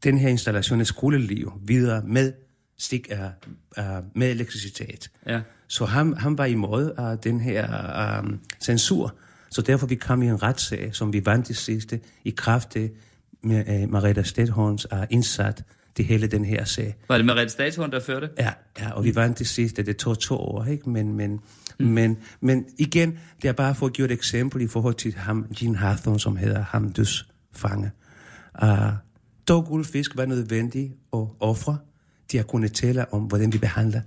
[0.04, 2.32] den her installation skulle liv videre med
[2.78, 3.30] stik af,
[3.76, 5.10] af, med elektricitet.
[5.26, 5.40] Ja.
[5.68, 9.14] Så han, han var imod af den her um, censur.
[9.50, 12.90] Så derfor vi kom i en retssag, som vi vandt det sidste, i kraft af
[13.42, 15.64] med, uh, Marita Stedhorns uh, indsat
[15.98, 16.96] det hele den her sag.
[17.08, 18.28] Var det med Statuen, der førte?
[18.38, 20.90] Ja, ja, og vi vandt det sidste, det tog to år, ikke?
[20.90, 21.40] Men, men,
[21.80, 21.86] mm.
[21.86, 25.46] men, men igen, det er bare for at give et eksempel i forhold til ham,
[25.62, 27.90] Jean Hathorne, som hedder ham dødsfange.
[28.62, 28.68] Uh,
[29.48, 31.78] dog guldfisk var nødvendigt at ofre
[32.28, 34.00] til at kunne tale om, hvordan vi behandler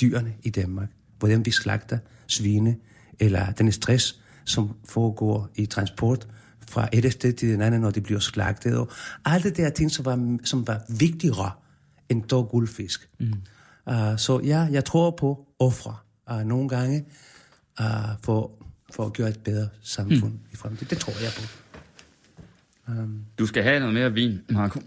[0.00, 0.88] dyrene i Danmark.
[1.18, 2.76] Hvordan vi slagter svine,
[3.20, 6.28] eller den stress, som foregår i transport
[6.68, 8.78] fra et sted til den anden, når de bliver slagtet.
[8.78, 8.88] Og
[9.24, 11.50] alle de der ting, som var, som var vigtigere
[12.08, 13.08] end dog guldfisk.
[13.20, 13.32] Mm.
[13.86, 15.96] Uh, så ja, jeg tror på ofre
[16.30, 17.04] uh, nogle gange
[17.80, 17.86] uh,
[18.22, 18.50] for,
[18.92, 20.40] for at gøre et bedre samfund mm.
[20.52, 20.90] i fremtiden.
[20.90, 21.63] Det tror jeg på.
[23.38, 24.80] Du skal have noget mere vin, Marco.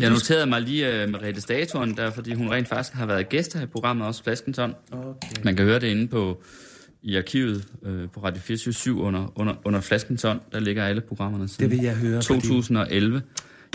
[0.00, 3.54] Jeg noterede mig lige uh, Merete Statuen, der, fordi hun rent faktisk har været gæst
[3.54, 4.74] her i programmet, også Flaskenton.
[4.92, 5.28] Okay.
[5.44, 6.42] Man kan høre det inde på
[7.02, 10.40] i arkivet øh, på Radio 24 under, under, under Flaskenton.
[10.52, 13.22] Der ligger alle programmerne siden Det vil jeg høre, fordi- 2011.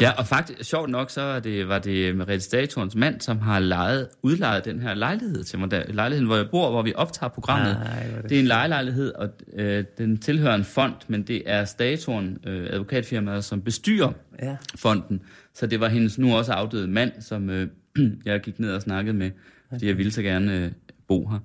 [0.01, 3.59] Ja, og faktisk, sjovt nok, så er det, var det Merete Statuens mand, som har
[3.59, 5.71] lejet, udlejet den her lejlighed til mig.
[5.71, 7.71] Der, lejligheden, hvor jeg bor, hvor vi optager programmet.
[7.85, 11.65] Ej, det det er en lejelejlighed, og øh, den tilhører en fond, men det er
[11.65, 14.57] Statuen, øh, advokatfirmaet, som bestyrer Ja.
[14.75, 15.21] fonden.
[15.53, 17.67] Så det var hendes nu også afdøde mand, som øh,
[18.25, 19.31] jeg gik ned og snakkede med,
[19.69, 20.71] fordi jeg ville så gerne øh,
[21.07, 21.39] bo her.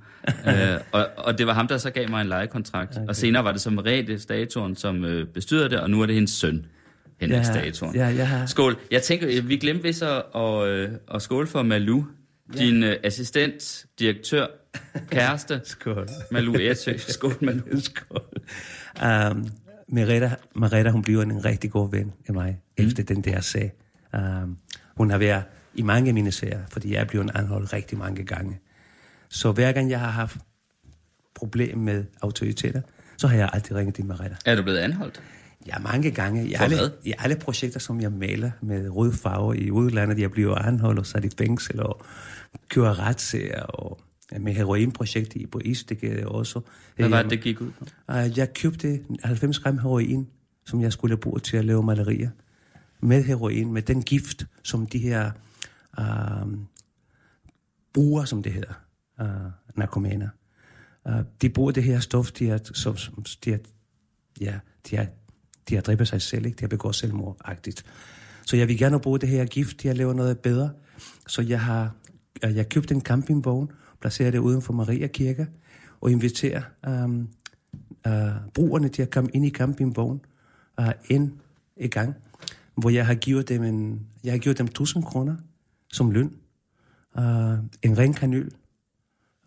[0.74, 2.96] øh, og, og det var ham, der så gav mig en lejekontrakt.
[2.96, 3.06] Okay.
[3.08, 6.14] Og senere var det så Merete Statuen, som øh, bestyrede det, og nu er det
[6.14, 6.66] hendes søn,
[7.20, 8.76] Henrik Ja, ja, har- Skål.
[8.90, 12.04] Jeg tænker, øh, vi glemte vist at, og, øh, at skåle for Malu,
[12.58, 14.46] din øh, assistent, direktør,
[15.10, 15.60] kæreste.
[15.64, 16.08] Skål.
[16.30, 16.96] Malu Ersø.
[16.98, 17.62] Skål, Malu.
[17.80, 18.22] Skål.
[19.30, 19.46] Um,
[19.88, 22.84] Mereta, Mereta, hun bliver en rigtig god ven af mig, mm.
[22.86, 23.72] efter den der sag.
[24.16, 24.58] Um,
[24.96, 25.42] hun har været
[25.74, 28.58] i mange af mine sager, fordi jeg er blevet anholdt rigtig mange gange.
[29.28, 30.36] Så hver gang jeg har haft
[31.34, 32.80] problem med autoriteter,
[33.18, 34.36] så har jeg altid ringet til Mereta.
[34.46, 35.22] Er du blevet anholdt?
[35.66, 36.48] Ja, mange gange.
[36.48, 36.90] I For alle, hvad?
[37.04, 41.06] I alle projekter, som jeg maler med rød farve i udlandet, jeg bliver anholdt og
[41.06, 42.02] sat i fængsel og
[42.68, 44.00] kører retssager og
[44.38, 46.60] med heroinprojektet i på Istegade også.
[46.96, 47.84] Hvad var det, det gik ud på?
[48.08, 50.28] Uh, jeg købte 90 gram heroin,
[50.66, 52.30] som jeg skulle bruge til at lave malerier.
[53.00, 55.30] Med heroin, med den gift, som de her
[55.98, 56.52] uh,
[57.92, 58.74] bruger, som det hedder,
[59.20, 60.28] uh, narkomaner.
[61.08, 63.60] Uh, de bruger det her stof til at, som, som, til at,
[64.40, 65.08] ja, til at,
[65.68, 66.56] de har dræbe sig selv, ikke?
[66.56, 67.84] De har begået selvmordagtigt.
[68.46, 70.70] Så jeg vil gerne bruge det her gift til at lave noget bedre.
[71.26, 71.94] Så jeg har
[72.44, 75.46] øh, jeg købt en campingvogn, placeret det uden for Maria Kirke,
[76.00, 77.28] og inviterer um,
[78.06, 78.12] uh,
[78.54, 80.20] brugerne til at komme ind i campingvognen
[80.80, 81.32] øh, uh, ind
[81.76, 82.14] i gang,
[82.74, 85.36] hvor jeg har givet dem, en, jeg har givet dem 1000 kroner
[85.92, 86.36] som løn,
[87.18, 87.22] uh,
[87.82, 88.50] en ren kanyl,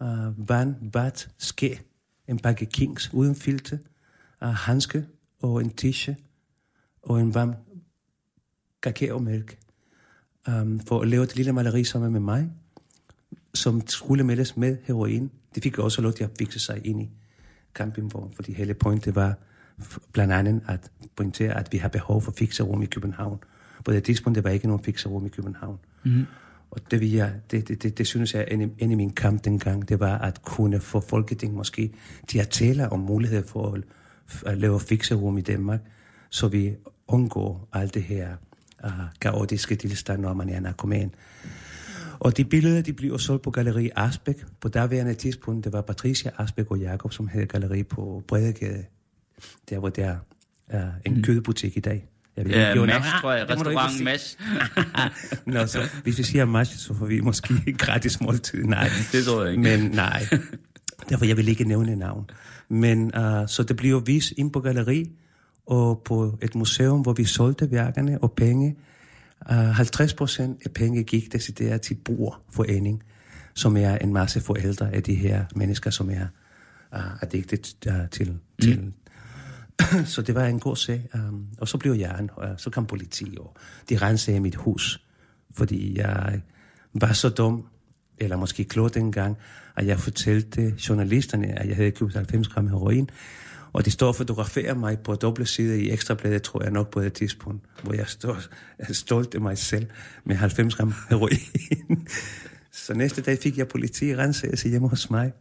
[0.01, 1.81] uh, vand, bad, ske,
[2.27, 3.77] en pakke kings uden filter,
[4.41, 5.05] uh, handske
[5.41, 6.15] og en tische
[7.01, 7.53] og en varm
[8.81, 9.57] kakaomælk
[10.47, 12.49] um, for at lave et lille maleri sammen med mig.
[13.53, 15.31] som skulle meldes med heroin.
[15.55, 17.09] De fik også lov til at fikse sig ind i
[17.73, 19.35] campingvogn, fordi hele pointet var
[20.13, 23.39] blandt andet at pointere, at vi har behov for fikserum i København.
[23.85, 25.79] På det tidspunkt, der var ikke nogen fikserum i København.
[26.03, 26.25] Mm.
[26.71, 29.45] Og det, vil jeg, det, det, det, det synes jeg, en, en af min kamp
[29.45, 31.93] dengang, det var at kunne få Folketing måske
[32.27, 33.83] til at tale om mulighed for at,
[34.45, 35.79] at lave fikserum i Danmark,
[36.29, 36.73] så vi
[37.07, 38.27] undgår alt det her
[38.83, 41.11] uh, kaotiske tilstand, når man er narkoman.
[42.19, 44.45] Og de billeder, de blev solgt på Galeri Asbæk.
[44.61, 48.85] På daværende tidspunkt, det var Patricia Asbæk og Jakob, som havde galeri på Bredegade.
[49.69, 50.15] Der, hvor der
[50.67, 51.23] er en mm.
[51.23, 52.07] kødbutik i dag.
[52.37, 53.49] Jeg ved Ja, hvad Mash, tror jeg.
[53.49, 54.03] Restaurant.
[54.03, 54.37] Mash.
[55.45, 57.53] Nå, så hvis vi siger Mash, så får vi måske
[57.85, 58.63] gratis måltid.
[58.63, 59.63] Nej, Det tror jeg ikke.
[59.63, 60.27] Men nej,
[61.09, 62.29] derfor jeg vil ikke nævne navn.
[62.69, 65.11] Men uh, så det bliver vist ind på galeri
[65.65, 68.75] og på et museum, hvor vi solgte værkerne og penge.
[69.49, 73.03] Uh, 50 procent af penge gik decideret til brugerforening,
[73.53, 76.27] som er en masse forældre af de her mennesker, som er
[76.93, 78.93] uh, addicted uh, til, til
[80.13, 81.09] så det var en god sag.
[81.13, 83.55] Um, og så blev jeg, en- og så kom politi, og
[83.89, 85.01] de rensede mit hus,
[85.51, 86.41] fordi jeg
[86.93, 87.65] var så dum,
[88.17, 89.37] eller måske klog dengang,
[89.77, 93.09] at jeg fortalte journalisterne, at jeg havde købt 90 gram heroin,
[93.73, 97.01] og de står og fotograferer mig på dobbelt side i Ekstrabladet, tror jeg nok på
[97.01, 98.37] det tidspunkt, hvor jeg står
[98.91, 99.87] stolt af mig selv
[100.25, 101.39] med 90 gram heroin.
[102.85, 105.31] så næste dag fik jeg politi rensagelse hjemme hos mig,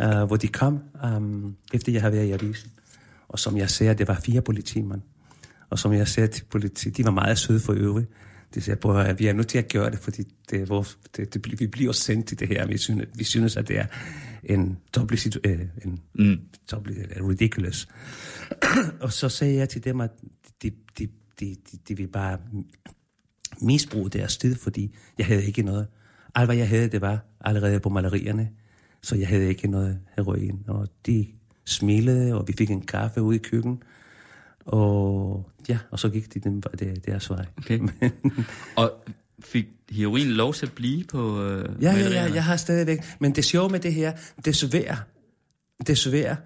[0.00, 0.80] uh, hvor de kom,
[1.16, 2.70] um, efter jeg havde været i avisen.
[3.28, 5.02] Og som jeg ser, det var fire politimænd.
[5.70, 8.08] Og som jeg ser til politi, de var meget søde for øvrigt.
[8.54, 10.98] De sagde, prøv at vi er nødt til at gøre det, fordi det, er vores,
[11.16, 12.66] det, det, vi bliver sendt til det her.
[12.66, 13.86] Vi synes, vi synes at det er
[14.44, 16.40] en dobbelt situ- øh, en mm.
[16.70, 17.88] dobbelt, øh, ridiculous.
[19.00, 20.10] og så sagde jeg til dem, at
[20.62, 21.08] de, de,
[21.40, 22.38] de, de, de vil bare
[23.60, 25.86] misbruge deres sted, fordi jeg havde ikke noget.
[26.34, 28.48] Alt hvad jeg havde, det var allerede på malerierne,
[29.02, 30.64] så jeg havde ikke noget heroin.
[30.68, 31.26] Og de
[31.64, 33.78] smilede, og vi fik en kaffe ude i køkkenet.
[34.68, 37.46] Og ja, og så gik de den, det, deres vej.
[37.58, 37.80] Okay.
[38.76, 38.92] Og
[39.40, 42.98] fik heroin lov til at blive på øh, Ja, ja, ja, jeg har stadigvæk.
[43.20, 44.12] Men det sjove med det her,
[44.44, 44.96] desværre,
[45.86, 46.36] desværre,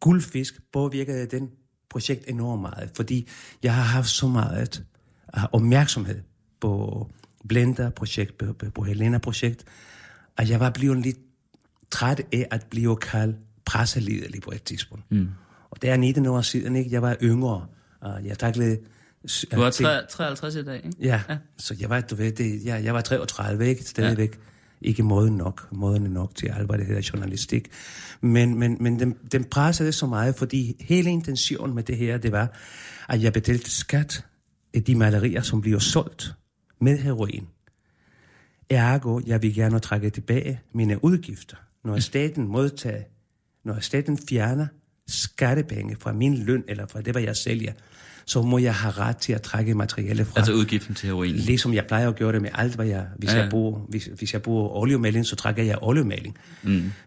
[0.00, 1.50] guldfisk påvirkede den
[1.90, 3.28] projekt enormt meget, fordi
[3.62, 4.84] jeg har haft så meget
[5.36, 6.20] uh, opmærksomhed
[6.60, 7.10] på
[7.48, 9.64] Blender-projekt, på, på, på Helena-projekt,
[10.36, 11.18] at jeg var blevet lidt
[11.90, 15.04] træt af at blive kaldt presselederlig på et tidspunkt.
[15.10, 15.28] Mm.
[15.76, 16.90] Og det er 19 år siden, ikke?
[16.92, 17.66] Jeg var yngre,
[18.00, 18.78] og jeg taklede...
[19.52, 19.70] Du var
[20.08, 20.96] 53 i dag, ikke?
[21.00, 23.84] Ja, ja, så jeg var, du ved, det, jeg, jeg var 33, ikke?
[23.84, 24.38] Stadigvæk
[24.82, 24.88] ja.
[24.88, 27.68] ikke moden nok, moden nok til alt, hvad det hedder journalistik.
[28.20, 32.32] Men, men, men den, den pressede så meget, fordi hele intentionen med det her, det
[32.32, 32.56] var,
[33.08, 34.24] at jeg betalte skat
[34.74, 36.34] af de malerier, som bliver solgt
[36.80, 37.46] med heroin.
[38.70, 41.56] Ergo, jeg vil gerne trække tilbage mine udgifter.
[41.84, 43.02] Når staten modtager,
[43.64, 44.66] når staten fjerner
[45.08, 47.72] skattepenge fra min løn, eller fra det, hvad jeg sælger,
[48.28, 50.32] så må jeg have ret til at trække materiale fra.
[50.36, 51.34] Altså udgiften til heroin.
[51.34, 53.06] Ligesom jeg plejer at gøre det med alt, hvad jeg...
[53.18, 53.40] Hvis, Ja.
[53.40, 56.36] jeg, bruger, hvis, hvis jeg bruger oliemaling, så trækker jeg oliemaling.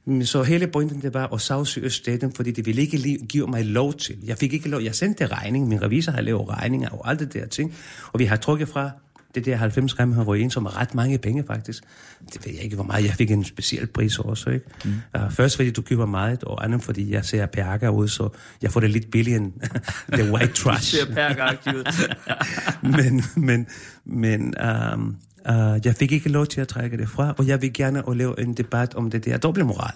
[0.06, 0.26] Mm.
[0.26, 3.94] Så hele pointen, det var at sagsøge staten, fordi de ville ikke give mig lov
[3.94, 4.16] til.
[4.26, 4.82] Jeg fik ikke lov.
[4.82, 5.68] Jeg sendte regning.
[5.68, 7.74] Min revisor har lavet regninger og alt det der ting.
[8.14, 8.92] Og vi har trukket fra
[9.36, 11.84] det der 90 gram heroin, som er ret mange penge faktisk.
[12.34, 13.06] Det ved jeg ikke, hvor meget.
[13.06, 14.66] Jeg fik en speciel pris også, ikke?
[14.86, 15.22] Mm.
[15.22, 18.30] Uh, først fordi du køber meget, og andet fordi jeg ser perker ud, så
[18.62, 19.54] jeg får det lidt billigere end
[20.18, 22.08] the white trash ser ud.
[22.98, 23.68] men, men,
[24.06, 24.54] men
[24.94, 25.18] um,
[25.50, 28.18] uh, jeg fik ikke lov til at trække det fra, og jeg vil gerne at
[28.18, 29.94] lave en debat om det der dobbeltmoral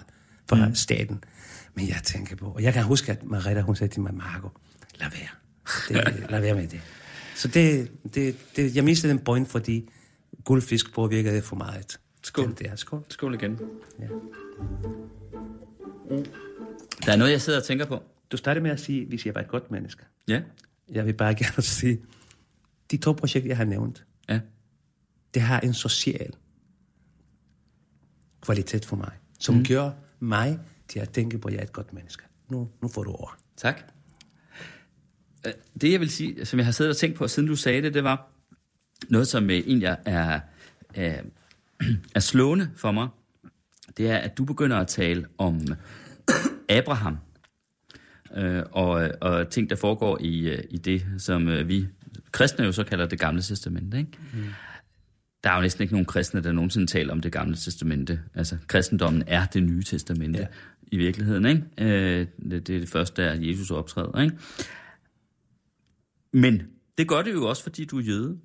[0.48, 0.74] fra mm.
[0.74, 1.24] staten.
[1.74, 4.48] Men jeg tænker på, og jeg kan huske, at Marita, hun sagde til mig, Marco,
[5.00, 5.28] lad være.
[6.04, 6.80] Det, lad være med det.
[7.34, 9.88] Så det, det, det, jeg mistede den point, fordi
[10.44, 12.00] guldfisk påvirkede for meget.
[12.22, 12.46] Skål.
[12.46, 12.76] Den Der.
[12.76, 13.04] Skål.
[13.08, 13.58] Skål igen.
[14.00, 14.06] Ja.
[17.06, 18.02] Der er noget, jeg sidder og tænker på.
[18.32, 20.02] Du startede med at sige, hvis jeg var et godt menneske.
[20.28, 20.42] Ja.
[20.88, 22.00] Jeg vil bare gerne sige,
[22.90, 24.40] de to projekter, jeg har nævnt, Ja.
[25.34, 26.32] det har en social
[28.40, 29.64] kvalitet for mig, som mm.
[29.64, 32.22] gør mig til at tænke på, at jeg er et godt menneske.
[32.48, 33.36] Nu, nu får du ord.
[33.56, 33.93] Tak.
[35.46, 37.82] Øh, Det, jeg vil sige, som jeg har siddet og tænkt på, siden du sagde
[37.82, 38.28] det, det var
[39.08, 40.40] noget, som øh, egentlig er, er,
[40.94, 41.22] er,
[42.14, 43.08] er slående for mig.
[43.96, 45.60] Det er, at du begynder at tale om
[46.68, 47.18] Abraham
[48.36, 51.86] øh, og, og ting, der foregår i, øh, i det, som øh, vi
[52.32, 53.98] kristne jo så kalder det gamle testamente.
[53.98, 54.10] Ikke?
[54.32, 54.44] Mm.
[55.44, 58.20] Der er jo næsten ikke nogen kristne, der nogensinde taler om det gamle testamente.
[58.34, 60.38] Altså, kristendommen er det nye testamente.
[60.38, 60.46] Ja.
[60.92, 61.46] i virkeligheden.
[61.46, 61.62] Ikke?
[61.78, 64.22] Øh, det, det er det første, der Jesus optræder.
[64.22, 64.36] Ikke?
[66.34, 66.62] Men
[66.98, 68.38] det gør det jo også, fordi du er jøde.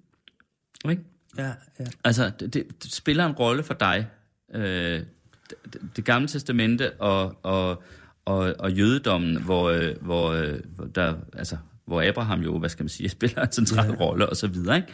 [0.89, 1.04] Ikke?
[1.38, 1.86] Ja, ja.
[2.04, 4.08] Altså, det, det, det spiller en rolle for dig,
[4.56, 5.04] øh,
[5.49, 7.84] det, det gamle testamente og, og,
[8.25, 12.84] og, og jødedommen, hvor, øh, hvor, øh, hvor, der, altså, hvor Abraham jo, hvad skal
[12.84, 14.06] man sige, spiller en central ja.
[14.06, 14.75] rolle og så videre.
[14.75, 14.93] Ikke?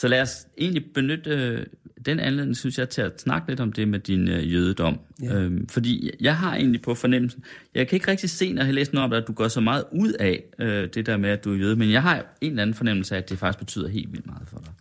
[0.00, 1.66] Så lad os egentlig benytte øh,
[2.06, 4.98] den anledning, synes jeg, til at snakke lidt om det med din øh, jødedom.
[5.22, 5.34] Ja.
[5.34, 8.92] Øhm, fordi jeg har egentlig på fornemmelsen, jeg kan ikke rigtig se, når jeg læst
[8.92, 11.44] noget om det, at du går så meget ud af øh, det der med, at
[11.44, 13.88] du er jøde, men jeg har en eller anden fornemmelse af, at det faktisk betyder
[13.88, 14.72] helt vildt meget for dig.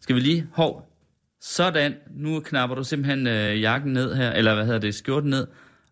[0.00, 0.92] Skal vi lige, hov,
[1.40, 5.46] sådan, nu knapper du simpelthen øh, jakken ned her, eller hvad hedder det, skjorten ned,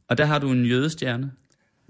[0.09, 1.33] og der har du en jødestjerne.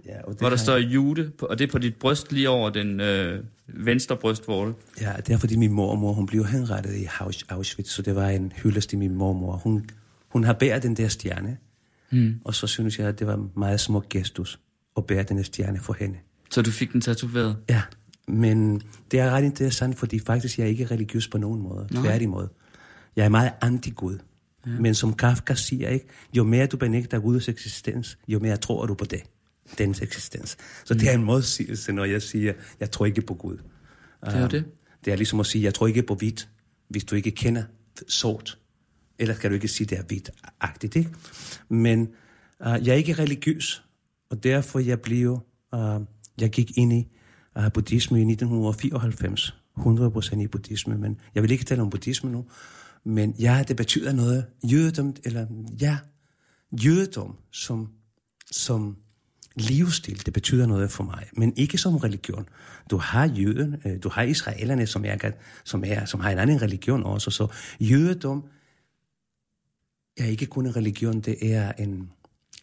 [0.06, 2.48] Ja, og det hvor der står jude, på, og det er på dit bryst lige
[2.48, 4.74] over den øh, venstre brystvorte.
[5.00, 8.28] Ja, det er fordi min mormor, hun blev henrettet i Aus- Auschwitz, så det var
[8.28, 9.56] en hyldest til min mormor.
[9.56, 9.86] Hun,
[10.28, 11.56] hun har bæret den der stjerne,
[12.12, 12.40] mm.
[12.44, 14.60] og så synes jeg, at det var en meget smuk gestus
[14.96, 16.18] at bære den der stjerne for hende.
[16.50, 17.56] Så du fik den tatoveret.
[17.68, 17.82] Ja,
[18.28, 21.88] men det er ret interessant, fordi faktisk jeg er ikke religiøs på nogen måde.
[21.90, 22.48] Tværtimod.
[23.16, 24.18] Jeg er meget anti-Gud.
[24.66, 24.70] Ja.
[24.70, 28.94] Men som Kafka siger, ikke, jo mere du benægter Guds eksistens, jo mere tror du
[28.94, 29.22] på det.
[29.78, 30.56] Dens eksistens.
[30.84, 31.00] Så mm.
[31.00, 33.56] det er en modsigelse, når jeg siger, jeg tror ikke på Gud.
[34.24, 34.64] Det er jo det.
[35.04, 36.48] Det er ligesom at sige, jeg tror ikke på hvidt,
[36.88, 37.62] hvis du ikke kender
[38.08, 38.58] sort.
[39.18, 41.10] Ellers kan du ikke sige, det er hvidt-agtigt, ikke?
[41.68, 42.00] Men
[42.60, 43.82] uh, jeg er ikke religiøs,
[44.30, 45.40] og derfor jeg blev,
[45.72, 46.00] uh,
[46.40, 47.08] jeg gik ind i
[47.58, 52.44] uh, buddhisme i 1994, 100% i buddhisme, men jeg vil ikke tale om buddhisme nu,
[53.04, 54.46] men ja, det betyder noget.
[54.64, 55.46] Jødedom, eller
[55.80, 55.98] ja,
[56.84, 57.88] jødedom som,
[58.50, 58.96] som
[59.56, 62.48] livsstil, det betyder noget for mig, men ikke som religion.
[62.90, 65.30] Du har jøden, øh, du har israelerne, som, er,
[65.64, 67.46] som, er, som har en anden religion også, så
[67.80, 68.44] jødedom
[70.16, 72.10] er ikke kun en religion, det er en,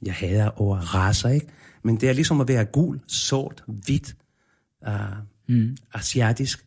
[0.02, 1.48] jeg hader over raser, ikke?
[1.84, 4.16] Men det er ligesom at være gul, sort, hvidt,
[4.88, 4.94] uh,
[5.48, 5.78] mm.
[5.94, 6.66] asiatisk,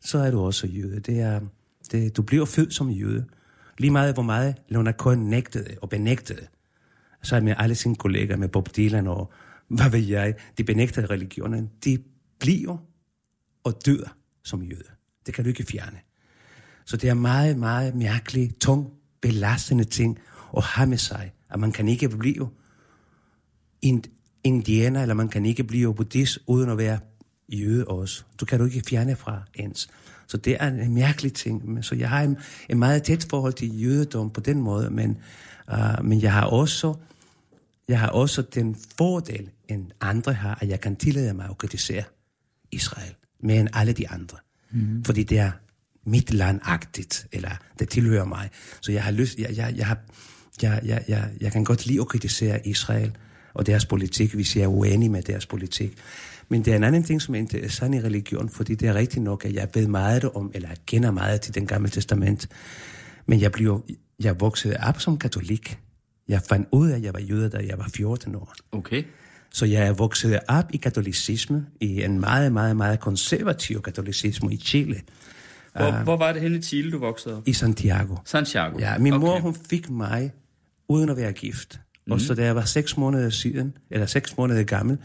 [0.00, 1.00] så er du også jøde.
[1.00, 1.40] Det er,
[1.92, 3.24] det, du bliver født som jøde.
[3.78, 6.46] Lige meget, hvor meget Leonard Cohen nægtede og benægtede,
[7.22, 9.32] så med alle sine kolleger, med Bob Dylan og
[9.68, 11.98] hvad ved jeg, de benægter religionen, de
[12.40, 12.76] bliver
[13.64, 14.84] og dør som jøde.
[15.26, 15.98] Det kan du ikke fjerne.
[16.84, 20.18] Så det er meget, meget mærkelig, tung, belastende ting
[20.56, 22.48] at have med sig, at man kan ikke blive
[23.82, 24.02] ind,
[24.44, 26.98] indianer, eller man kan ikke blive buddhist, uden at være
[27.48, 28.24] jøde også.
[28.40, 29.88] Du kan du ikke fjerne fra ens.
[30.26, 31.68] Så det er en mærkelig ting.
[31.70, 32.36] Men- Så jeg har en,
[32.68, 35.18] en meget tæt forhold til jødedom på den måde, men,
[35.72, 36.94] uh, men jeg har også
[37.88, 42.02] jeg har også den fordel, end andre har, at jeg kan tillade mig at kritisere
[42.70, 44.36] Israel mere end alle de andre.
[44.70, 45.04] Mm.
[45.04, 45.50] Fordi det er
[46.04, 48.50] mit landagtigt, eller det tilhører mig.
[48.80, 49.98] Så jeg har lyst, jeg, jeg, jeg, har,
[50.62, 53.16] jeg, jeg, jeg, jeg kan godt lide at kritisere Israel
[53.54, 55.98] og deres politik, hvis jeg er uenig med deres politik.
[56.48, 59.24] Men det er en anden ting, som er interessant i religion, fordi det er rigtigt
[59.24, 62.48] nok, at jeg ved meget om, eller kender meget til den gamle testament.
[63.26, 63.84] Men jeg, blev,
[64.20, 65.78] jeg voksede op som katolik.
[66.28, 68.54] Jeg fandt ud af, at jeg var jøde, da jeg var 14 år.
[68.72, 69.04] Okay.
[69.52, 74.56] Så jeg er vokset op i katolicisme, i en meget, meget, meget konservativ katolicisme i
[74.56, 75.00] Chile,
[75.72, 77.42] Hvor, hvor var det henne i Chile, du voksede op?
[77.48, 78.16] i Santiago.
[78.24, 78.78] Santiago.
[78.78, 79.42] Ja, min mor, Okay.
[79.42, 80.32] hun fik mig
[80.88, 81.80] uden at være gift.
[82.06, 82.12] Mm.
[82.12, 84.98] Og så da jeg var seks måneder siden, eller seks måneder gammel,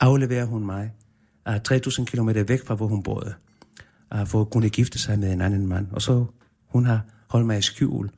[0.00, 0.92] afleverer hun mig
[1.48, 3.34] uh, 3.000 km væk fra, hvor hun boede,
[4.14, 5.86] uh, for at kunne gifte sig med en anden mand.
[5.92, 6.24] Og så
[6.68, 8.10] hun har holdt mig i skjul.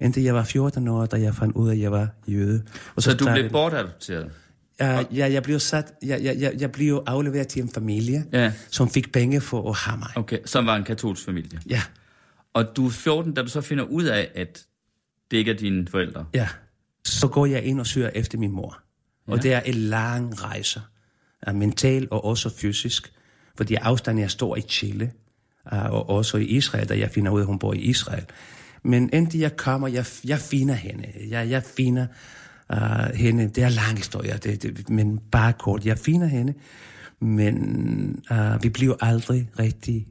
[0.00, 2.62] Indtil jeg var 14 år, da jeg fandt ud af, at jeg var jøde.
[2.96, 4.30] Og Så du startede- blev bortadopteret?
[4.80, 8.52] Ja, ja, jeg blev sat, jeg, jeg, jeg, jeg blev afleveret til en familie, Ja.
[8.70, 10.08] som fik penge for at have mig.
[10.16, 11.60] Okay, som var en katolsk familie.
[11.68, 11.82] Ja,
[12.54, 14.64] Og du er 14, da du så finder ud af, at
[15.30, 16.24] det ikke er dine forældre.
[16.34, 16.48] ja.
[17.04, 18.78] Så går jeg ind og søger efter min mor.
[19.28, 19.32] Ja.
[19.32, 20.80] Og det er en lang rejse,
[21.48, 23.12] uh, mental og også fysisk,
[23.56, 25.12] fordi afstanden er stor i Chile,
[25.72, 28.24] uh, og også i Israel, da jeg finder ud af, at hun bor i Israel.
[28.84, 31.06] Men indtil jeg kommer, jeg, jeg finder hende.
[31.28, 32.06] Jeg, jeg finder
[32.72, 33.48] uh, hende.
[33.48, 35.86] Det er lang historie, det, det, men bare kort.
[35.86, 36.54] Jeg finder hende,
[37.20, 37.56] men
[38.30, 40.06] uh, vi bliver aldrig rigtig...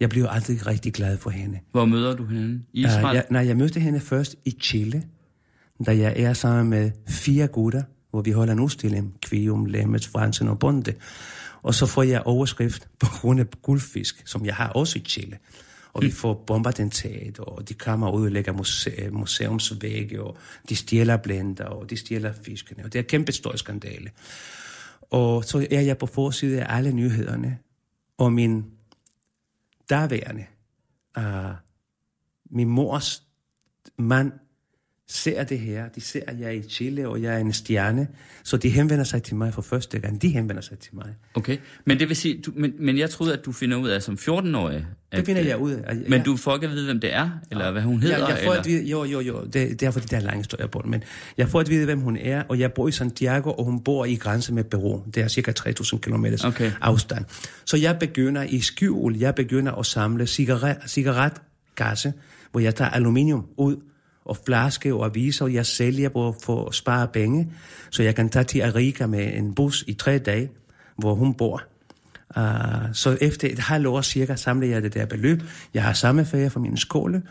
[0.00, 1.58] Jeg bliver aldrig rigtig glad for hende.
[1.72, 2.62] Hvor møder du hende?
[2.72, 3.14] I Uh, Israel?
[3.14, 5.02] jeg, nej, jeg mødte hende først i Chile,
[5.86, 10.48] da jeg er sammen med fire gutter, hvor vi holder en udstilling, Kvium, Lemmet, Fransen
[10.48, 10.92] og Bonde.
[11.62, 15.36] Og så får jeg overskrift på grund af guldfisk, som jeg har også i Chile.
[15.96, 20.36] Og vi får bombardentat, og de kommer ud og lægger muse- museumsvægge, og
[20.68, 24.10] de stjæler blender, og de stjæler fiskene, og det er en kæmpe stor skandale.
[25.10, 27.58] Og så er jeg på forsiden af alle nyhederne,
[28.18, 28.64] og min
[29.90, 30.46] daværende,
[31.18, 31.24] uh,
[32.50, 33.22] min mors
[33.98, 34.32] mand
[35.08, 35.88] ser det her.
[35.88, 38.08] De ser, at jeg er i Chile, og jeg er en stjerne.
[38.44, 40.22] Så de henvender sig til mig for første gang.
[40.22, 41.14] De henvender sig til mig.
[41.34, 44.02] Okay, men det vil sige, du, men, men jeg troede, at du finder ud af
[44.02, 44.86] som 14-årig...
[45.10, 45.96] At, Det finder øh, jeg ud af.
[46.08, 48.18] Men du får ikke at vide, hvem det er, eller hvad hun hedder?
[48.18, 48.60] jeg, jeg får eller?
[48.60, 51.02] at vide, jo, jo, jo, det, det er fordi, der er lang historie på men
[51.38, 54.04] jeg får at vide, hvem hun er, og jeg bor i Santiago, og hun bor
[54.04, 55.00] i grænse med Peru.
[55.14, 56.72] Det er cirka 3.000 km Okay.
[56.80, 57.24] afstand.
[57.64, 62.12] Så jeg begynder i skjul, jeg begynder at samle cigaret, cigaretgasse,
[62.50, 63.76] hvor jeg tager aluminium ud,
[64.26, 67.52] og flaske og aviser, jeg sælger på for at spare penge,
[67.90, 70.50] så jeg kan tage til Arica med en bus i tre dage,
[70.96, 71.62] hvor hun bor.
[72.36, 72.42] Uh,
[72.92, 75.42] så efter et halvt år cirka samler jeg det der beløb.
[75.74, 77.22] Jeg har samme ferie for min skole,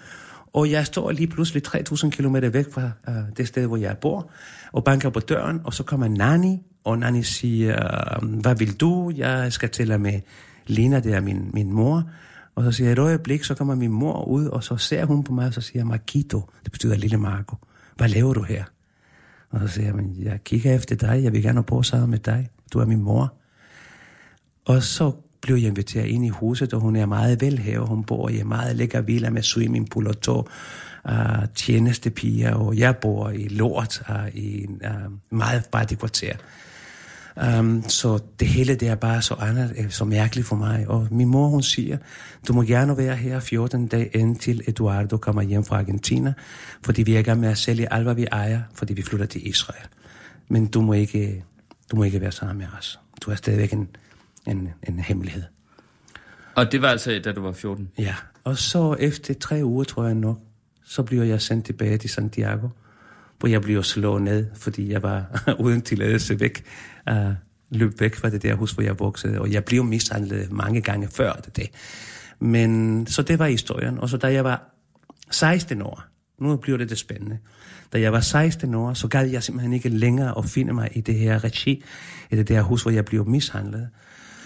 [0.53, 4.31] og jeg står lige pludselig 3.000 km væk fra uh, det sted, hvor jeg bor,
[4.71, 9.11] og banker på døren, og så kommer Nani, og Nani siger, ah, hvad vil du?
[9.15, 10.19] Jeg skal tælle med
[10.67, 12.03] Lina, det er min, min mor.
[12.55, 15.23] Og så siger jeg, et øjeblik, så kommer min mor ud, og så ser hun
[15.23, 17.55] på mig, og så siger jeg, Marquito, det betyder lille Marco.
[17.95, 18.63] Hvad laver du her?
[19.49, 22.49] Og så siger jeg, jeg kigger efter dig, jeg vil gerne bo sammen med dig.
[22.73, 23.33] Du er min mor.
[24.65, 27.87] Og så blev jeg inviteret ind i huset, og hun er meget velhavet.
[27.87, 30.45] Hun bor i en meget lækker villa med swimmingpool og to uh,
[31.03, 36.35] ah, tjenestepiger, og jeg bor i Lort uh, i en uh, meget fattig kvarter.
[37.59, 40.85] Um, så det hele det er bare så andet, øh, så mærkeligt for mig.
[40.87, 41.97] Og min mor, hun siger,
[42.47, 46.33] du må gerne være her 14 dage indtil Eduardo kommer hjem fra Argentina,
[46.85, 49.25] fordi vi er i gang med at sælge alt, hvad vi ejer, fordi vi flytter
[49.25, 49.87] til Israel.
[50.47, 51.43] Men du må ikke,
[51.91, 52.99] du må ikke være sammen med os.
[53.21, 53.87] Du er stadigvæk en,
[54.47, 55.43] en, en hemmelighed.
[56.55, 57.89] Og det var altså, da du var 14?
[57.97, 60.39] Ja, og så efter tre uger, tror jeg nok,
[60.83, 62.67] så bliver jeg sendt tilbage til Santiago,
[63.39, 66.63] hvor jeg blev slået ned, fordi jeg var uden tilladelse væk,
[67.11, 67.33] uh,
[67.69, 71.07] løb væk fra det der hus, hvor jeg voksede, og jeg blev mishandlet mange gange
[71.07, 71.55] før det.
[71.55, 71.69] det.
[72.39, 74.63] Men så det var historien, og så da jeg var
[75.31, 76.03] 16 år,
[76.39, 77.37] nu bliver det det spændende,
[77.93, 81.01] da jeg var 16 år, så gad jeg simpelthen ikke længere at finde mig i
[81.01, 81.83] det her regi,
[82.31, 83.89] i det der hus, hvor jeg blev mishandlet.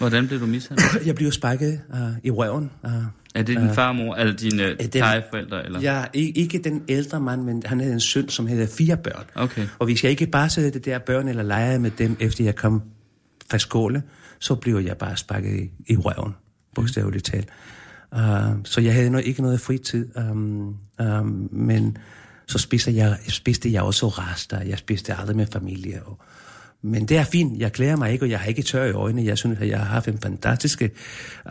[0.00, 0.86] Hvordan blev du mishandlet?
[1.06, 2.70] Jeg blev sparket uh, i røven.
[2.84, 2.90] Uh,
[3.34, 5.64] Er det din farmor, eller dine uh, plejeforældre?
[5.64, 5.80] Eller?
[5.80, 9.24] Ja, ikke den ældre mand, men han havde en søn, som havde fire børn.
[9.34, 9.66] Okay.
[9.78, 12.56] Og hvis jeg ikke bare sætte det der børn eller legede med dem, efter jeg
[12.56, 12.82] kom
[13.50, 14.02] fra skole,
[14.38, 16.34] så blev jeg bare sparket i, i røven,
[16.74, 17.48] bogstaveligt talt.
[18.12, 18.20] Uh,
[18.64, 21.98] så jeg havde no, ikke noget fritid, um, um, men
[22.46, 24.62] så spiste jeg, spiste jeg også rester.
[24.62, 26.02] Jeg spiste aldrig med familie.
[26.02, 26.20] Og,
[26.82, 27.60] men det er fint.
[27.60, 29.26] Jeg klæder mig ikke, og jeg har ikke tør i øjnene.
[29.26, 30.82] Jeg synes, at jeg har haft en fantastisk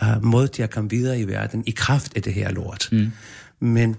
[0.01, 2.89] uh, måde til at komme videre i verden i kraft af det her lort.
[2.91, 3.11] Mm.
[3.59, 3.89] Men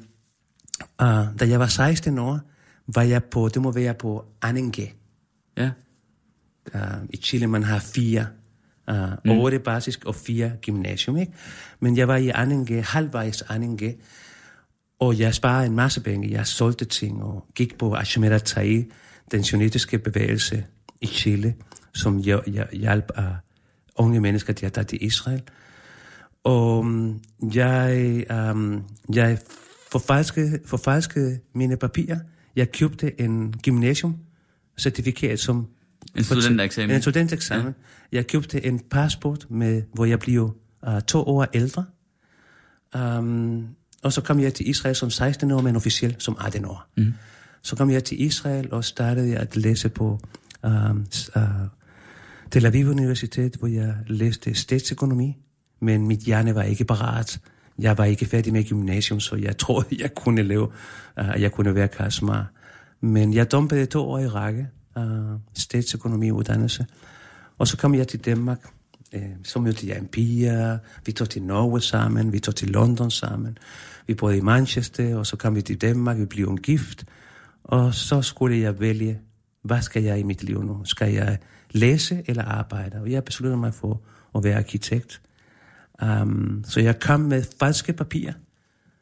[1.03, 1.07] uh,
[1.41, 2.41] da jeg var 16 år,
[2.95, 4.95] var jeg på, det må være på Anenge.
[5.57, 5.71] Ja.
[6.75, 8.27] Uh, I Chile, man har fire.
[8.91, 9.31] Uh, mm.
[9.31, 11.33] Otte basisk og fire gymnasium, ikke?
[11.81, 13.97] Men jeg var i Anenge, halvvejs Anenge,
[15.01, 16.31] og jeg sparede en masse penge.
[16.31, 18.85] Jeg solgte ting og gik på Ashmera Tai,
[19.31, 20.65] den sionistiske bevægelse
[21.01, 21.55] i Chile,
[21.95, 23.25] som jeg, jeg hjalp uh,
[23.95, 25.43] unge mennesker til at tage til Israel.
[26.45, 27.21] Og um,
[27.55, 28.85] jeg, um,
[29.15, 29.39] jeg
[29.93, 32.19] forfalskede, forfalskede mine papirer.
[32.57, 34.17] Jeg købte en gymnasium
[34.79, 35.67] certifikat som
[36.17, 36.97] En studentereksamen.
[36.97, 37.75] en studenteksamen.
[38.13, 38.17] Ja.
[38.17, 41.85] Jeg købte en passport, med, hvor jeg blev uh, to år ældre.
[42.95, 43.69] Um,
[44.03, 46.87] og så kom jeg til Israel som 16 år, men officielt som 18 år.
[46.97, 47.15] Mm.
[47.63, 50.21] Så kom jeg til Israel og startede jeg at læse på
[50.65, 50.97] uh,
[51.37, 51.43] uh,
[52.51, 55.37] Tel Aviv Universitet, hvor jeg læste statsøkonomi.
[55.81, 57.41] Men mit hjerne var ikke parat.
[57.79, 60.69] Jeg var ikke færdig med gymnasium, så jeg troede, jeg kunne leve,
[61.21, 62.53] uh, øh, jeg kunne være karismar.
[63.01, 65.03] Men jeg dumpede to år i række uh,
[65.55, 66.87] statsøkonomiuddannelse.
[67.59, 68.59] Og så kom jeg til Danmark.
[69.13, 70.79] Øh, så mødte jeg en pige.
[71.07, 72.33] Vi tog til Norge sammen.
[72.33, 73.59] Vi tog til London sammen.
[74.07, 76.19] Vi boede i Manchester, og så kom vi til Danmark.
[76.19, 77.05] Vi blev en gift.
[77.65, 79.21] Og så skulle jeg vælge,
[79.63, 80.85] hvad skal jeg i mit liv nu?
[80.85, 81.39] Skal jeg
[81.71, 83.01] læse eller arbejde?
[83.01, 84.01] Og jeg besluttede mig for
[84.35, 85.21] at være arkitekt.
[86.03, 88.33] Um, så jeg kom med falske papirer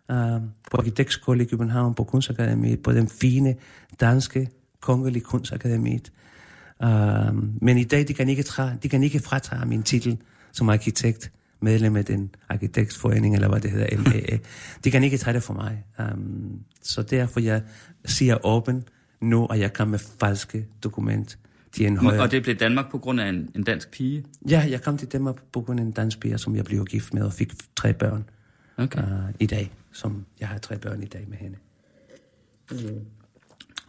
[0.09, 3.54] um, på Arkitektskole i København, på Kunstakademiet, på den fine
[4.00, 4.50] danske
[4.80, 6.12] kongelige kunstakademiet.
[6.84, 10.18] Um, men i dag, de kan, ikke tra, de kan ikke fratage min titel
[10.52, 14.38] som arkitekt, medlem af den arkitektforening, eller hvad det hedder, MAA.
[14.84, 15.84] De kan ikke tage det for mig.
[15.98, 17.62] Um, så derfor jeg
[18.04, 18.84] siger åben
[19.20, 21.38] nu, at jeg kom med falske dokument
[21.72, 22.22] til en højere...
[22.22, 24.24] Og det blev Danmark på grund af en, en dansk pige?
[24.48, 27.14] Ja, jeg kom til Danmark på grund af en dansk pige, som jeg blev gift
[27.14, 28.24] med og fik tre børn
[28.76, 29.02] Okay.
[29.02, 29.08] uh,
[29.40, 29.72] i dag.
[29.92, 31.56] Som jeg har tre børn i dag med hende.
[32.70, 33.00] Mm.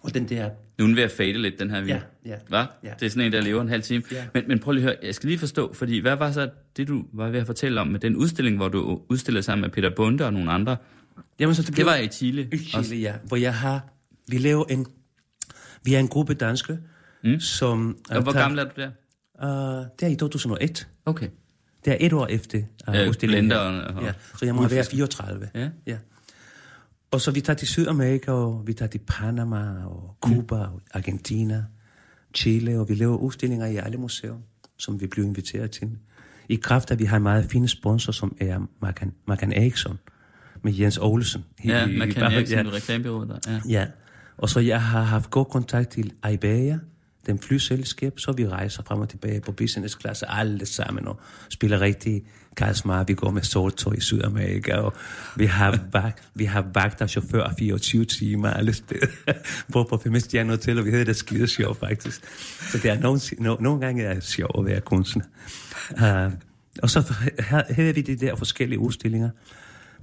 [0.02, 0.50] Og den der...
[0.78, 1.96] Nu er den ved at fade lidt, den her video.
[1.96, 2.36] Ja, ja.
[2.48, 2.66] Hva?
[2.84, 2.94] Ja.
[3.00, 4.04] Det er sådan en, der lever en halv time.
[4.12, 4.26] Ja.
[4.34, 6.88] Men, men prøv lige at høre, jeg skal lige forstå, fordi hvad var så det,
[6.88, 9.96] du var ved at fortælle om med den udstilling, hvor du udstillede sammen med Peter
[9.96, 10.78] Bunde og nogle andre?
[11.40, 12.50] Jamen, så det, Det var i Chile.
[12.52, 13.14] i Chile, ja.
[13.28, 13.82] Hvor jeg har
[14.28, 14.86] Vi laver en...
[15.84, 16.78] Vi er en gruppe danskere,
[17.24, 17.40] mm.
[17.40, 17.98] som...
[18.10, 18.90] Og hvor gammel er du der?
[19.44, 20.88] Uh, det er i 2001.
[21.06, 21.28] Okay.
[21.86, 23.52] Det er et år efter uh, Øh, udstillingen.
[23.52, 25.50] og- Ja, så jeg må være 34.
[25.56, 25.70] Ja.
[25.88, 25.98] ja.
[27.12, 30.62] Og så vi tager til Sydamerika, og vi tager til Panama, og Cuba, mm.
[30.74, 31.66] og Argentina,
[32.36, 34.34] Chile, og vi laver udstillinger i alle museer,
[34.78, 35.90] som vi bliver inviteret til.
[36.50, 40.00] I kraft af, at vi har en meget fine sponsor, som er Markan, Markan Eriksson,
[40.64, 41.46] med Jens Olsen.
[41.66, 42.38] Ja, I- i- man i- kan ja.
[42.40, 42.64] ikke ja.
[42.74, 43.38] reklamebyrået der.
[43.48, 43.62] Ja.
[43.70, 43.88] Ja,
[44.40, 46.80] og så jeg har haft god kontakt til Iberia,
[47.26, 51.20] den flyselskab, så vi rejser frem og tilbage på business class alle sammen og
[51.50, 52.24] spiller rigtig
[52.58, 53.04] Kasmar.
[53.04, 54.94] Vi går med soltøj i Sydamerika, og
[55.36, 59.08] vi har, vagt, vi har vagt og chauffør 24 timer alle steder.
[59.74, 62.22] Bor på Femestjerne Hotel, og vi havde det skide sjov faktisk.
[62.72, 65.24] Så det er nogle, no, nogle gange er det sjovt at være kunstner.
[65.92, 66.34] Uh,
[66.82, 69.30] og så ha- havde vi de der forskellige udstillinger,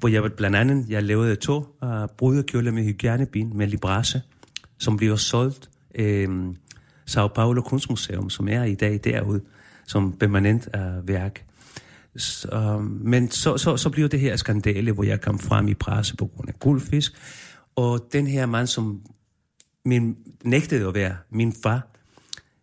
[0.01, 1.89] hvor jeg blandt andet, jeg lavede to uh,
[2.19, 4.23] brudekjoler med hygiejnebin med librasse,
[4.79, 6.29] som bliver solgt øh,
[7.07, 9.41] Sao Paulo Kunstmuseum, som er i dag derude,
[9.87, 11.45] som permanent uh, værk.
[12.17, 15.75] Så, øh, men så, så, så blev det her skandale, hvor jeg kom frem i
[15.75, 17.13] presse på grund af guldfisk,
[17.77, 19.01] og den her mand, som
[19.85, 21.89] min, nægtede at være min far,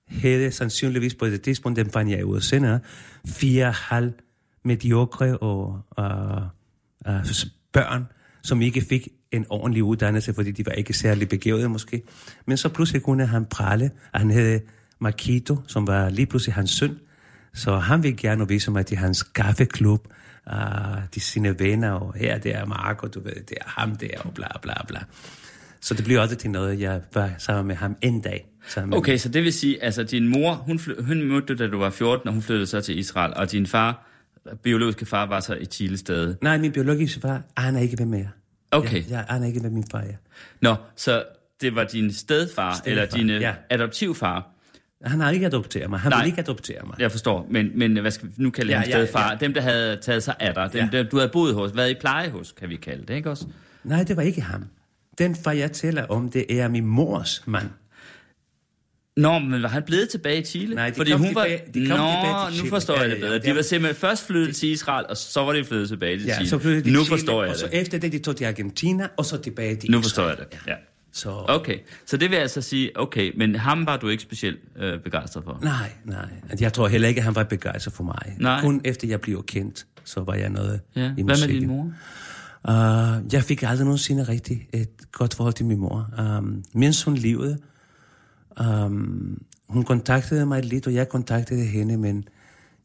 [0.07, 2.79] havde sandsynligvis på det tidspunkt, den fandt jeg i senere,
[3.25, 4.13] fire halv
[4.63, 6.43] mediokre og uh,
[7.07, 7.25] uh,
[7.73, 8.05] børn,
[8.43, 12.01] som ikke fik en ordentlig uddannelse, fordi de var ikke særlig begævede måske.
[12.45, 14.61] Men så pludselig kunne han prale, at han havde
[14.99, 16.99] Marquito, som var lige pludselig hans søn,
[17.53, 20.07] så han ville gerne vise mig til hans kaffeklub,
[20.47, 20.55] uh,
[21.15, 24.33] de sine venner, og her det er Marco, du ved, det er ham der, og
[24.33, 24.99] bla bla bla.
[25.81, 28.45] Så det blev aldrig til noget, jeg var sammen med ham en dag.
[28.67, 31.59] Sammen med Okay, så det vil sige, altså din mor, hun, fly, hun mødte dig,
[31.59, 34.07] da du var 14, og hun flyttede så til Israel, og din far,
[34.63, 36.35] biologiske far, var så i Chile stadig.
[36.41, 38.27] Nej, min biologiske far aner ikke, hvem jeg er.
[38.71, 38.95] Okay.
[38.97, 40.13] Jeg, jeg aner ikke, hvem min far er.
[40.61, 41.23] Nå, så
[41.61, 43.37] det var din stedfar, Stedfar, eller din ja.
[43.39, 43.53] ja.
[43.69, 44.49] adoptivfar.
[45.03, 45.99] Han har ikke adopteret mig.
[45.99, 46.19] Han Nej.
[46.21, 46.95] vil ikke adoptere mig.
[46.99, 49.29] Jeg forstår, men, men hvad skal vi nu kalde Ja, ja, ja, stedfar?
[49.31, 49.37] ja.
[49.37, 50.97] Dem, der havde taget sig af dig, dem, Ja.
[50.97, 53.47] der, du havde boet hos, været i pleje hos, kan vi kalde det, ikke også?
[53.83, 54.65] Nej, det var ikke ham.
[55.17, 57.69] Den far, jeg taler om, det er min mors mand.
[59.17, 60.75] Nå, men var han blevet tilbage i Chile?
[60.75, 61.71] Nej, de Fordi kom hun tilbage- var...
[61.73, 62.69] de kom Nå, tilbage til nu Chile.
[62.69, 63.33] forstår Ja, jeg det ja, bedre.
[63.43, 63.49] ja.
[63.51, 66.35] De var simpelthen først flyttet til Israel, og så var de flyttet tilbage til Ja,
[66.35, 66.49] Chile.
[66.49, 67.81] så flyttede de nu Chile, forstår jeg og så det.
[67.81, 70.73] efter det, de tog til Argentina, og så tilbage til Nu forstår jeg det, ja.
[71.15, 74.99] Så, Okay, så det vil altså sige, okay, men ham var du ikke specielt øh,
[74.99, 75.59] begejstret for?
[75.63, 76.25] nej, nej.
[76.59, 78.35] Jeg tror heller ikke, at han var begejstret for mig.
[78.39, 78.61] Nej.
[78.61, 81.01] Kun efter jeg blev kendt, så var jeg noget Ja.
[81.01, 81.59] i Hvad med musikken.
[81.59, 81.91] din mor?
[82.69, 86.09] Uh, jeg fik aldrig nogensinde rigtig et godt forhold til min mor.
[86.37, 87.57] Um, mens hun levede,
[88.59, 92.27] um, hun kontaktede mig lidt, og jeg kontaktede hende, men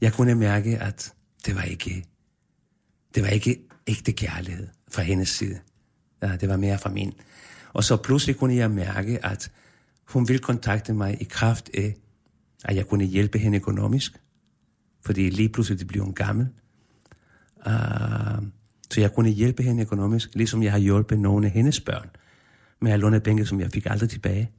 [0.00, 1.12] jeg kunne mærke, at
[1.46, 2.04] det var ikke,
[3.14, 5.58] det var ikke ægte kærlighed fra hendes side.
[6.22, 7.12] Ja, det var mere fra min.
[7.72, 9.50] Og så pludselig kunne jeg mærke, at
[10.04, 11.94] hun ville kontakte mig i kraft af,
[12.64, 14.12] at jeg kunne hjælpe hende økonomisk,
[15.06, 16.48] fordi lige pludselig blev hun gammel.
[17.66, 18.42] Uh,
[18.90, 22.10] så jeg kunne hjælpe hende økonomisk, ligesom jeg har hjulpet nogle af hendes børn
[22.80, 24.50] med at låne penge, som jeg fik aldrig tilbage.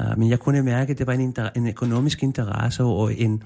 [0.00, 3.42] Uh, men jeg kunne mærke, at det var en, inter- en økonomisk interesse og en,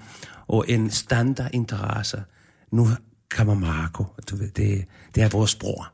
[0.47, 2.23] og en standardinteresse.
[2.71, 2.89] Nu
[3.37, 4.85] kommer Marco, du ved, det,
[5.15, 5.93] det er vores bror.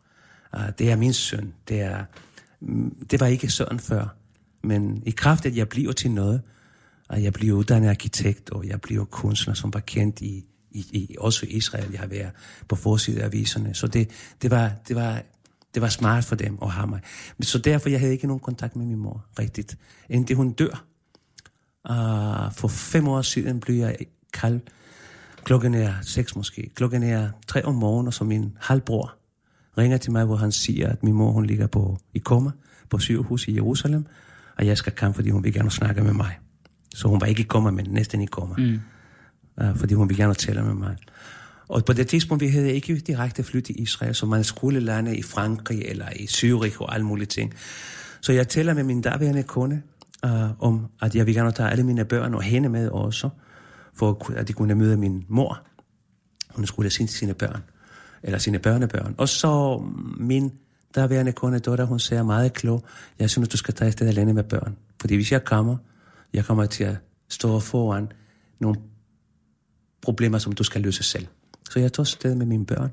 [0.57, 1.55] Uh, det er min søn.
[1.69, 2.05] Det, er,
[2.61, 4.15] mm, det var ikke sådan før.
[4.63, 6.43] Men i kraft af, at jeg bliver til noget,
[7.09, 11.17] og jeg bliver uddannet arkitekt, og jeg bliver kunstner, som var kendt i, i, i
[11.19, 11.91] også i Israel.
[11.93, 12.31] Jeg har været
[12.69, 13.75] på forsiden af aviserne.
[13.75, 14.11] Så det,
[14.43, 15.23] det, var, det, var,
[15.75, 17.01] det var smart for dem at have mig.
[17.39, 19.79] Men Så derfor jeg havde ikke nogen kontakt med min mor, rigtigt.
[20.09, 20.85] Indtil hun dør.
[21.91, 23.97] Uh, for fem år siden blev jeg
[24.33, 24.61] kald.
[25.45, 26.71] Klokken er seks måske.
[26.75, 29.15] Klokken er tre om morgenen, og så min halvbror
[29.79, 32.51] ringer til mig, hvor han siger, at min mor hun ligger på, i koma
[32.91, 34.07] på sygehus i Jerusalem,
[34.57, 36.39] og jeg skal komme, fordi hun vil gerne snakke med mig.
[36.95, 38.55] Så hun var ikke i koma, men næsten i koma.
[38.59, 38.81] Mm.
[39.57, 40.97] Uh, fordi hun vil gerne tale med mig.
[41.69, 45.17] Og på det tidspunkt, vi havde ikke direkte fly til Israel, så man skulle lande
[45.17, 47.55] i Frankrig eller i Zürich og alle mulige ting.
[48.21, 49.83] Så jeg taler med min daværende kone
[50.27, 53.29] uh, om, at jeg vil gerne tage alle mine børn og hende med også,
[53.95, 55.63] for at de kunne møde min mor.
[56.51, 57.63] Hun skulle sige til sine børn,
[58.23, 59.15] eller sine børnebørn.
[59.19, 60.53] Og så mm, min
[60.95, 62.85] daværende kone, Dotter, hun siger meget klog,
[63.19, 64.77] jeg synes, du skal tage afsted alene med børn.
[65.01, 65.77] Fordi hvis jeg kommer,
[66.33, 66.97] jeg kommer til at
[67.29, 68.13] stå foran
[68.59, 68.81] nogle
[70.03, 71.27] problemer, som du skal løse selv.
[71.71, 72.91] Så jeg tog afsted med mine børn.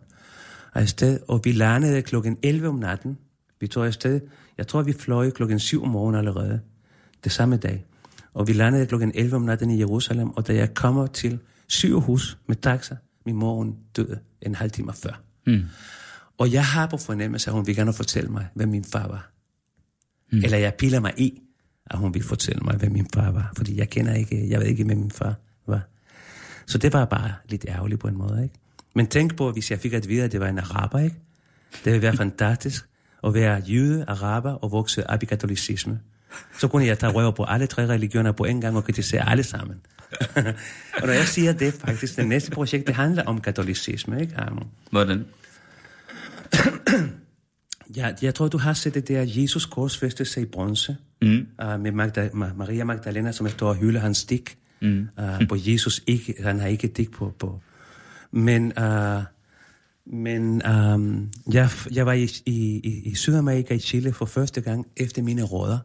[0.74, 3.18] Og, afsted, og vi landede klokken 11 om natten.
[3.60, 4.22] Vi tog afsted.
[4.58, 6.60] Jeg tror, vi fløj klokken 7 om morgenen allerede.
[7.24, 7.86] Det samme dag.
[8.34, 10.30] Og vi landede klokken 11 om natten i Jerusalem.
[10.30, 12.96] Og da jeg kommer til sygehus med taxa,
[13.26, 15.22] min mor døde en halv time før.
[15.48, 15.62] Mm.
[16.38, 19.32] Og jeg har på fornemmelse, at hun vil gerne fortælle mig, hvad min far var.
[20.32, 20.38] Mm.
[20.44, 21.42] Eller jeg piller mig i,
[21.86, 23.54] at hun vil fortælle mig, hvem min far var.
[23.58, 25.36] Fordi jeg kender ikke, jeg ved ikke, hvem min far
[25.68, 25.82] var.
[26.66, 28.56] Så det var bare lidt ærgerligt på en måde, ikke?
[28.96, 31.16] Men tænk på, hvis jeg fik at vide, at det var en araber, ikke?
[31.72, 32.86] Det ville være fantastisk
[33.24, 36.00] at være jøde, araber og vokse op i katolicisme.
[36.60, 39.43] Så kunne jeg tage røver på alle tre religioner på en gang og kritisere alle
[39.43, 39.82] sammen.
[41.02, 44.36] og når jeg siger det, faktisk, det næste projekt, det handler om katolicisme, ikke?
[44.52, 45.26] Um, Hvordan?
[47.96, 51.48] Ja, jeg tror, du har set det der Jesus korsfæste sig i bronze mm.
[51.64, 54.58] uh, med Magda, Ma, Maria Magdalena, som står og hylder hans stik.
[54.82, 55.08] Mm.
[55.18, 57.34] Uh, hvor Jesus ikke, han har ikke dik på.
[57.39, 57.62] på.
[58.36, 59.24] Men, uh,
[60.06, 65.22] men um, jeg, jeg var i, i, i Sydamerika, i Chile, for første gang efter
[65.22, 65.80] mine råder.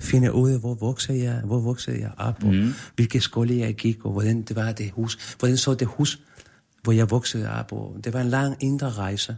[0.00, 2.72] Finde ud af, hvor voksede jeg, hvor voksede jeg op, og mm.
[2.96, 5.36] hvilke skole jeg gik, og hvordan det var det hus.
[5.38, 6.20] Hvordan så det hus,
[6.82, 7.72] hvor jeg voksede op.
[7.72, 9.36] Og det var en lang indre rejse.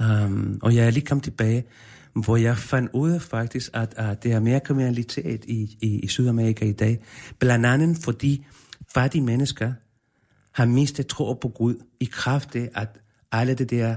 [0.00, 1.64] Um, og jeg er lige kommet tilbage,
[2.12, 6.06] hvor jeg fandt ud af faktisk, at, at det er mere kriminalitet i, i, i
[6.06, 7.00] Sydamerika i dag.
[7.38, 8.46] Blandt andet fordi
[8.94, 9.72] fattige mennesker
[10.52, 12.88] har mistet tro på Gud i kraft af, at
[13.32, 13.96] alle det der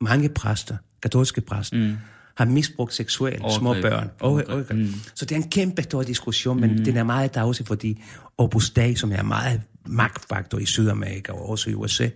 [0.00, 1.96] mange præster, katolske præster, mm.
[2.34, 3.58] har misbrugt seksuelt Overgreb.
[3.58, 4.10] små børn.
[4.20, 4.50] Overgreb.
[4.50, 4.78] Overgreb.
[4.78, 4.94] Mm.
[5.14, 6.84] Så det er en kæmpe stor diskussion, men mm.
[6.84, 8.02] den er meget dagsig, fordi
[8.38, 12.08] Opus Dei, som er meget magtfaktor i Sydamerika og også i USA,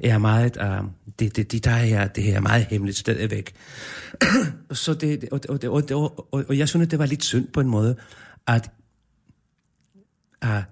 [0.00, 3.52] er meget, uh, det, det, det, der er, det er meget hemmeligt stadigvæk.
[4.72, 7.60] så det, og, og, og, og, og, og jeg synes, det var lidt synd på
[7.60, 7.96] en måde,
[8.46, 8.70] at
[10.44, 10.62] uh,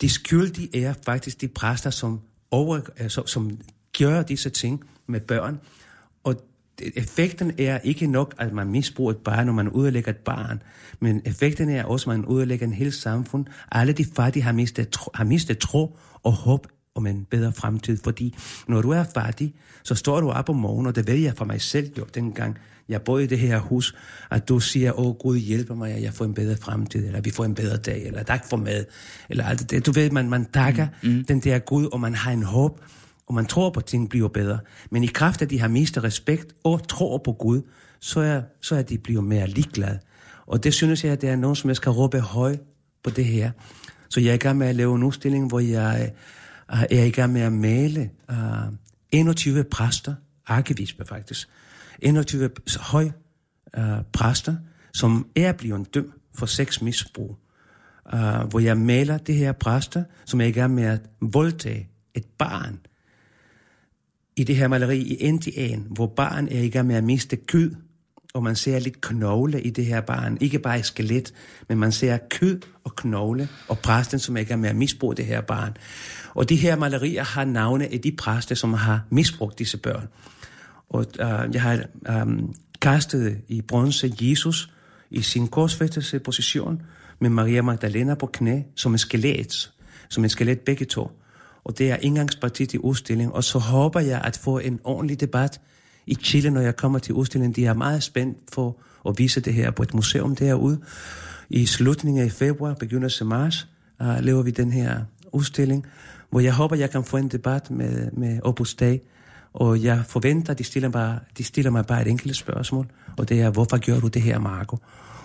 [0.00, 2.20] de skyldige er faktisk de præster, som,
[2.50, 3.58] over, altså, som,
[3.98, 5.60] gør disse ting med børn,
[6.24, 6.34] og
[6.96, 10.62] effekten er ikke nok, at man misbruger et barn, når man udlægger et barn,
[11.00, 13.46] men effekten er også, at man udlægger en hel samfund.
[13.72, 17.98] Alle de fattige har mistet, tro, har mistet tro og håb om en bedre fremtid,
[18.04, 18.34] fordi
[18.68, 21.44] når du er fattig, så står du op om morgenen, og det ved jeg for
[21.44, 22.58] mig selv jo, dengang
[22.88, 23.94] jeg boede i det her hus,
[24.30, 27.30] at du siger, åh Gud hjælper mig, at jeg får en bedre fremtid, eller vi
[27.30, 28.84] får en bedre dag, eller tak for mad,
[29.28, 29.86] eller alt det.
[29.86, 31.24] Du ved, man, man takker mm.
[31.24, 32.80] den der Gud, og man har en håb,
[33.26, 34.58] og man tror på, at ting bliver bedre.
[34.90, 37.62] Men i kraft af, at de har mistet respekt og tror på Gud,
[38.00, 39.98] så er, så er de blevet mere ligeglade.
[40.46, 42.60] Og det synes jeg, at det er noget, som jeg skal råbe højt
[43.04, 43.50] på det her.
[44.08, 46.12] Så jeg er i gang med at lave en udstilling, hvor jeg
[46.72, 48.36] uh, er i gang med at male uh,
[49.12, 50.14] 21 præster,
[50.46, 51.48] arkevispe faktisk,
[52.02, 53.10] 21 høj
[53.78, 54.56] øh, præster,
[54.92, 57.36] som er blevet dømt for sexmisbrug.
[58.14, 58.20] Øh,
[58.50, 62.78] hvor jeg maler det her præster, som er i gang med at voldtage et barn,
[64.36, 67.74] i det her maleri i Indian, hvor barn er i gang med at miste kød,
[68.34, 70.38] og man ser lidt knogle i det her barn.
[70.40, 71.34] Ikke bare et skelet,
[71.68, 75.14] men man ser kød og knogle, og præsten, som er i gang med at misbruge
[75.14, 75.76] det her barn.
[76.34, 80.08] Og de her malerier har navne af de præster, som har misbrugt disse børn.
[80.90, 82.38] Og øh, jeg har øh,
[82.80, 84.70] kastet i bronze Jesus
[85.10, 86.82] i sin korsfæstelse position,
[87.18, 89.72] med Maria Magdalena på knæ, som en skelet,
[90.08, 91.10] som en skelet begge to.
[91.64, 93.34] Og det er indgangspartiet i udstillingen.
[93.34, 95.60] Og så håber jeg at få en ordentlig debat
[96.06, 97.56] i Chile, når jeg kommer til udstillingen.
[97.56, 100.80] De er meget spændt for at vise det her på et museum derude.
[101.50, 103.68] I slutningen af februar, begyndelsen af marts,
[104.00, 105.00] uh, laver vi den her
[105.32, 105.86] udstilling,
[106.30, 109.00] hvor jeg håber, jeg kan få en debat med, med Opus Dei.
[109.54, 112.86] Og jeg forventer, at de stiller, bare, de stiller mig bare et enkelt spørgsmål,
[113.18, 114.78] og det er, hvorfor gør du det her, Marco?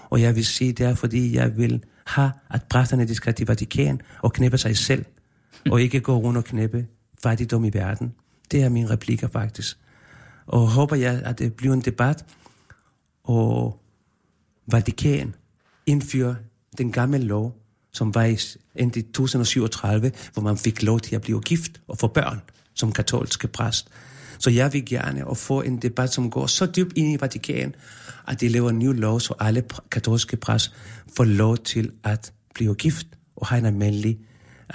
[0.10, 3.48] Og jeg vil sige, det er, fordi jeg vil have, at præsterne de skal til
[3.48, 5.06] Vatikan og knæppe sig selv,
[5.72, 6.88] og ikke gå rundt og knæppe
[7.24, 8.14] fattigdom i verden.
[8.52, 9.78] Det er mine replikker faktisk.
[10.46, 12.26] Og håber jeg, at det bliver en debat,
[13.24, 13.80] og
[14.68, 15.36] Vatikan
[15.86, 16.36] indfører
[16.78, 17.56] den gamle lov,
[17.92, 18.38] som var i
[18.76, 22.42] endte i 1037, hvor man fik lov til at blive gift og få børn
[22.74, 23.90] som katolske præst.
[24.40, 27.76] Så jeg vil gerne at få en debat, som går så dybt ind i Vatikan,
[28.28, 30.74] at de laver en ny lov, så alle katolske præst
[31.18, 34.20] får lov til at blive gift og have en almindelig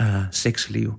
[0.01, 0.95] uh, sexliv.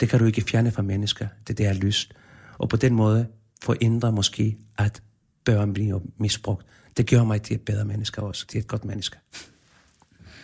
[0.00, 1.28] Det kan du ikke fjerne fra mennesker.
[1.48, 2.12] Det der er lyst.
[2.58, 3.26] Og på den måde
[3.62, 5.02] forhindre måske, at
[5.44, 6.66] børn bliver misbrugt.
[6.96, 8.46] Det gør mig til et bedre menneske også.
[8.46, 9.16] Til et godt menneske.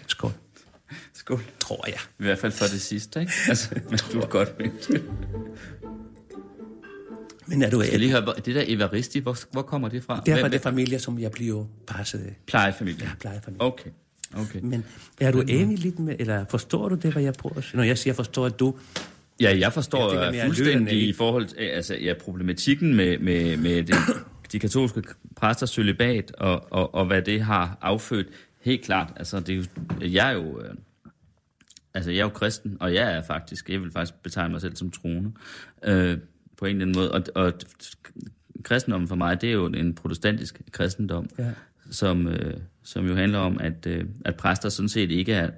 [0.06, 0.32] Skål.
[1.14, 1.42] Skål.
[1.60, 1.98] Tror jeg.
[2.18, 3.32] I hvert fald for det sidste, ikke?
[3.48, 4.70] Altså, men du er godt med.
[7.46, 10.22] Men er du Jeg lige høre, det der Evaristi, hvor, hvor kommer det fra?
[10.26, 12.36] Det er fra det familie, som jeg bliver passet af.
[12.46, 13.04] Plejefamilie.
[13.04, 13.62] Ja, plejefamilie.
[13.62, 13.90] Okay.
[14.34, 14.60] okay.
[14.62, 14.84] Men
[15.20, 17.76] er du enig lidt med, eller forstår du det, hvad jeg prøver at sige?
[17.76, 18.74] Når jeg siger, forstår at du,
[19.40, 23.82] Ja, jeg forstår Jeg tænker fuldstændig i forhold til altså, ja, problematikken med, med, med
[23.82, 23.94] det,
[24.52, 25.02] de katolske
[25.36, 28.26] præsters celibat, og, og, og hvad det har affødt.
[28.60, 29.64] Helt klart, altså, det er jo,
[30.08, 30.60] jeg er jo...
[30.60, 30.74] Øh,
[31.94, 34.76] altså, jeg er jo kristen, og jeg er faktisk, jeg vil faktisk betegne mig selv
[34.76, 35.32] som troende,
[35.84, 36.18] øh,
[36.62, 37.12] på en eller anden måde.
[37.12, 37.52] Og, og
[38.64, 41.44] kristendommen for mig, det er jo en protestantisk kristendom, Ja.
[41.90, 42.54] som, øh,
[42.84, 45.50] som jo handler om, at, øh, at præster sådan set ikke er,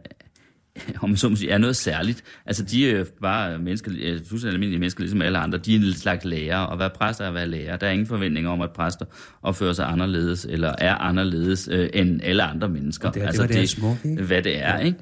[1.03, 2.25] om man så må sige, er noget særligt.
[2.47, 5.59] Altså, de er bare mennesker, øh, fuldstændig almindelige mennesker, ligesom alle andre.
[5.59, 7.77] De er en slags lærer, og hvad præster er at være lærer.
[7.77, 9.05] Der er ingen forventning om, at præster
[9.43, 13.09] opfører sig anderledes, eller er anderledes øh, end alle andre mennesker.
[13.09, 14.23] Og det er- det altså, var deres smuk, ikke?
[14.23, 14.99] Hvad det er, ikke?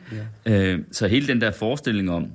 [0.46, 2.26] Øh, så hele den der forestilling om,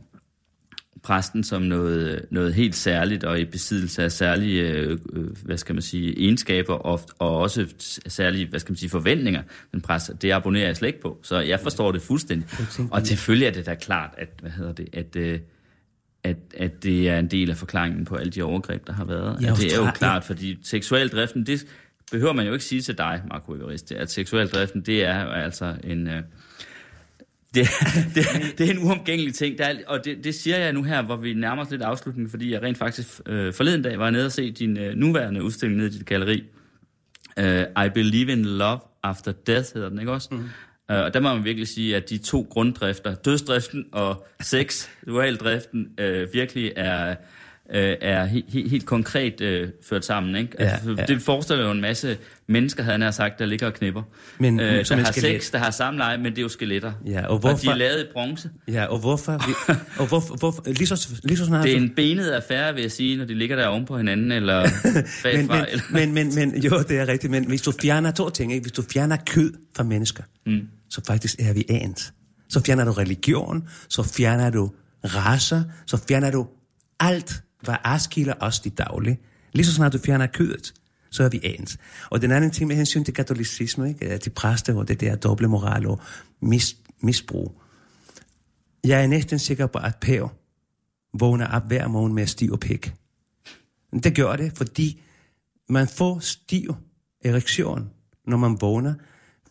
[1.07, 5.75] præsten som noget, noget helt særligt og i besiddelse af særlige, øh, øh, hvad skal
[5.75, 7.67] man sige, egenskaber og, og også
[8.07, 9.41] særlige, hvad skal man sige, forventninger,
[9.71, 11.19] den præst, det abonnerer jeg slet ikke på.
[11.23, 12.47] Så jeg forstår det fuldstændig.
[12.91, 15.39] Og selvfølgelig er det da klart, at, hvad hedder det, at, øh,
[16.23, 19.41] at, at det er en del af forklaringen på alle de overgreb, der har været.
[19.41, 21.67] Ja, det er jo klart, fordi seksualdriften, det
[22.11, 26.07] behøver man jo ikke sige til dig, Marco Everist, at seksualdriften, det er altså en...
[26.07, 26.23] Øh,
[27.57, 27.67] det,
[28.15, 31.01] det, det er en uomgængelig ting, der er, og det, det siger jeg nu her,
[31.01, 34.25] hvor vi nærmer os lidt afslutning, fordi jeg rent faktisk øh, forleden dag var nede
[34.25, 36.43] og se din øh, nuværende udstilling nede i dit galleri.
[37.39, 40.29] Uh, I Believe in Love After Death hedder den, ikke også?
[40.31, 40.37] Mm.
[40.37, 45.87] Uh, og der må man virkelig sige, at de to grunddrifter, dødsdriften og sex, dualdriften,
[46.01, 47.15] uh, virkelig er,
[47.69, 50.35] uh, er he, he, helt konkret uh, ført sammen.
[50.35, 50.51] Ikke?
[50.59, 51.05] Ja, altså, ja.
[51.05, 54.03] Det forestiller jo en masse mennesker, havde han sagt, der ligger og knipper.
[54.39, 55.43] Men, uh, som der har skelet.
[55.43, 56.91] sex, der har samleje, men det er jo skeletter.
[57.05, 58.49] Ja, og Og de hvorfor- er lavet i bronze.
[58.67, 59.47] Ja, og hvorfor...
[59.47, 61.63] Vi, og hvorfor, hvorfor lige, så, lige så snart...
[61.63, 64.31] Det er en benet affære, vil jeg sige, når de ligger der oven på hinanden,
[64.31, 64.61] eller
[65.37, 65.65] men, bagfra.
[65.71, 65.83] eller...
[65.89, 68.63] men, men, men, men, jo, det er rigtigt, men hvis du fjerner to ting, ikke?
[68.63, 70.61] hvis du fjerner kød fra mennesker, mm.
[70.89, 72.13] så faktisk er vi ens.
[72.49, 74.71] Så fjerner du religion, så fjerner du
[75.05, 76.47] raser, så fjerner du
[76.99, 79.19] alt, var adskiller os i daglig.
[79.53, 80.73] Lige så snart du fjerner kødet,
[81.09, 81.77] så er vi ens.
[82.09, 84.05] Og den anden ting med hensyn til katolicisme, ikke?
[84.05, 86.01] at de præster og det der doble moral og
[86.41, 87.61] mis, misbrug.
[88.83, 90.29] Jeg er næsten sikker på, at Pæv
[91.19, 92.93] vågner op hver morgen med stiv og pik.
[94.03, 95.01] Det gør det, fordi
[95.69, 96.75] man får stiv
[97.23, 97.89] erektion,
[98.27, 98.93] når man vågner,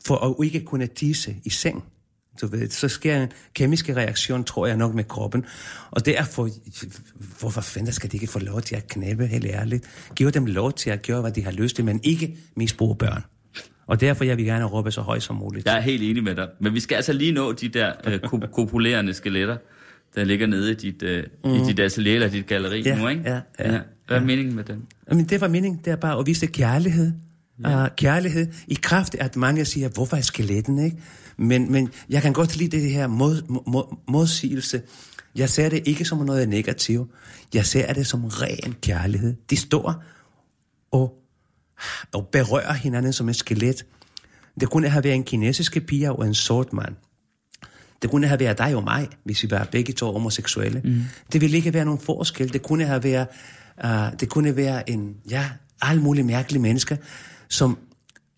[0.07, 1.85] for at ikke kunne tisse i seng.
[2.41, 5.45] Du ved, så sker en kemisk reaktion, tror jeg nok, med kroppen.
[5.91, 6.49] Og derfor,
[7.39, 9.85] hvorfor fanden skal de ikke få lov til at knæppe, helt ærligt?
[10.17, 13.23] Giv dem lov til at gøre, hvad de har lyst til, men ikke misbruge børn.
[13.87, 15.67] Og derfor jeg vil gerne råbe så højt som muligt.
[15.67, 16.49] Jeg er helt enig med dig.
[16.61, 19.57] Men vi skal altså lige nå de der øh, ko- kopulerende skeletter,
[20.15, 21.51] der ligger nede i dit, øh, mm.
[21.51, 23.23] i dit atelier eller dit galleri Ja, nu, ikke?
[23.27, 24.87] ja, ja, Hvad er meningen med dem?
[25.13, 27.13] Men det var meningen, det er bare at vise kærlighed.
[27.65, 27.83] Ja.
[27.83, 30.97] Uh, kærlighed i kraft af, at mange siger, hvorfor er skeletten, ikke?
[31.39, 34.83] Men, men jeg kan godt lide det her mod, mod, modsigelse.
[35.35, 37.11] Jeg ser det ikke som noget negativt.
[37.55, 39.35] Jeg ser det som ren kærlighed.
[39.51, 40.03] De står
[40.91, 41.23] og,
[42.13, 43.87] og berører hinanden som et skelet.
[44.61, 46.95] Det kunne have været en kinesisk pige og en sort mand.
[48.03, 50.81] Det kunne have været dig og mig, hvis vi var begge to homoseksuelle.
[50.85, 51.03] Mm.
[51.33, 52.53] Det ville ikke være nogen forskel.
[52.53, 53.27] Det kunne have været,
[53.85, 55.51] uh, det kunne være en, ja,
[55.83, 56.97] alle mulige mærkelige mennesker,
[57.49, 57.79] som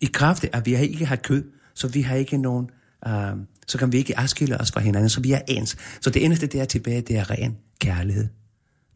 [0.01, 1.43] i kraft af, at vi ikke har kød,
[1.73, 2.69] så vi har ikke nogen,
[3.07, 5.77] uh, så kan vi ikke afskille os fra hinanden, så vi er ens.
[6.01, 8.27] Så det eneste, der er tilbage, det er ren kærlighed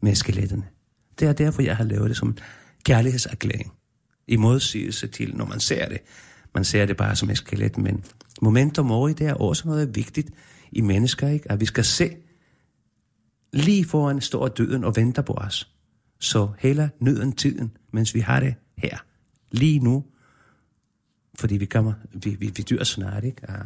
[0.02, 0.64] med skeletterne.
[1.18, 2.38] Det er derfor, jeg har lavet det som en
[2.84, 3.72] kærlighedserklæring.
[4.28, 5.98] I modsigelse til, når man ser det.
[6.54, 8.04] Man ser det bare som et skelet, men
[8.42, 10.30] momentum mori, det er også noget vigtigt
[10.72, 11.52] i mennesker, ikke?
[11.52, 12.16] at vi skal se
[13.52, 15.70] lige foran står døden og venter på os.
[16.20, 18.98] Så heller nøden tiden, mens vi har det her,
[19.50, 20.04] lige nu,
[21.38, 23.48] fordi vi kommer, vi, vi, vi dør snart, ikke?
[23.48, 23.56] Og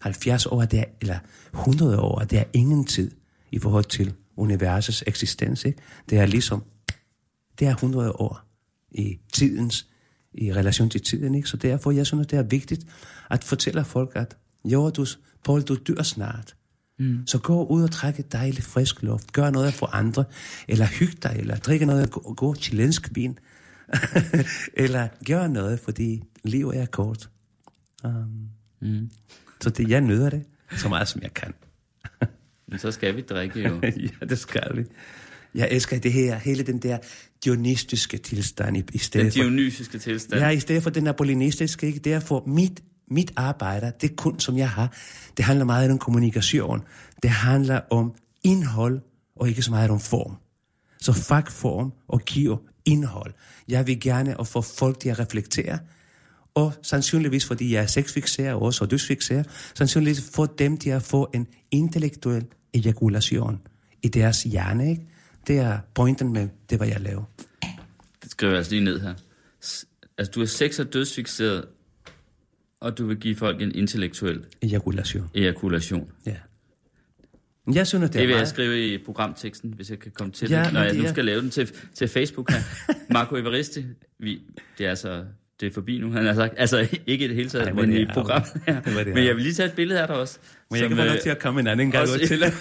[0.00, 1.18] 70 år, det er, eller
[1.54, 3.10] 100 år, det er ingen tid
[3.52, 5.78] i forhold til universets eksistens, ikke?
[6.10, 6.64] Det er ligesom,
[7.58, 8.40] det er 100 år
[8.90, 9.86] i tidens,
[10.34, 11.48] i relation til tiden, ikke?
[11.48, 12.86] Så derfor, jeg synes, det er vigtigt
[13.30, 15.06] at fortælle folk, at jo, du,
[15.44, 16.56] Paul, du dør snart.
[16.98, 17.26] Mm.
[17.26, 19.32] Så gå ud og trække dejlig frisk luft.
[19.32, 20.24] Gør noget for andre.
[20.68, 23.38] Eller hyg dig, eller drikke noget go- god chilensk vin.
[24.84, 27.30] eller gør noget, fordi livet er kort.
[28.04, 28.48] Um,
[28.80, 29.10] mm.
[29.60, 30.44] Så det, jeg nyder det
[30.76, 31.54] så meget, som jeg kan.
[32.68, 33.80] Men så skal vi drikke jo.
[34.20, 34.84] ja, det skal vi.
[35.54, 36.98] Jeg elsker det her, hele den der
[37.44, 39.48] dionystiske tilstand i, i stedet Den for...
[39.48, 40.42] dionysiske tilstand.
[40.42, 41.98] Ja, i stedet for den apollinistiske, ikke?
[41.98, 44.96] Derfor mit, mit arbejde, det kun som jeg har,
[45.36, 46.82] det handler meget om kommunikation.
[47.22, 49.00] Det handler om indhold,
[49.36, 50.36] og ikke så meget om form.
[51.00, 53.32] Så fuck form og giv indhold.
[53.68, 55.78] Jeg vil gerne at få folk til at reflektere,
[56.56, 61.30] og sandsynligvis, fordi jeg er sexfixeret også, og dødsfixeret, sandsynligvis få dem til at få
[61.34, 62.44] en intellektuel
[62.74, 63.60] ejakulation
[64.02, 65.02] i deres hjerne, ikke?
[65.46, 67.24] Det er pointen med det, hvad jeg laver.
[68.22, 69.14] Det skriver jeg altså lige ned her.
[70.18, 71.64] Altså, du er sex- og dødsfixeret,
[72.80, 75.30] og du vil give folk en intellektuel Ejakulation.
[75.34, 76.10] ejakulation.
[76.26, 76.36] Ja.
[77.74, 78.48] Jeg synes, det, Det er vil jeg meget...
[78.48, 81.24] skrive i programteksten, hvis jeg kan komme til Ja, det, når jeg nu er- skal
[81.24, 82.58] lave den til, til Facebook her.
[83.12, 83.84] Marco Evaristi,
[84.18, 84.40] vi,
[84.78, 85.24] det er altså
[85.60, 86.54] det er forbi nu, han har sagt.
[86.56, 88.80] Altså ikke i det hele taget, Ej, men men i ja, programmet her.
[89.14, 90.38] Men jeg vil lige tage et billede af dig også.
[90.70, 92.44] Men jeg kan få øh, lov til at komme en anden gang også- til.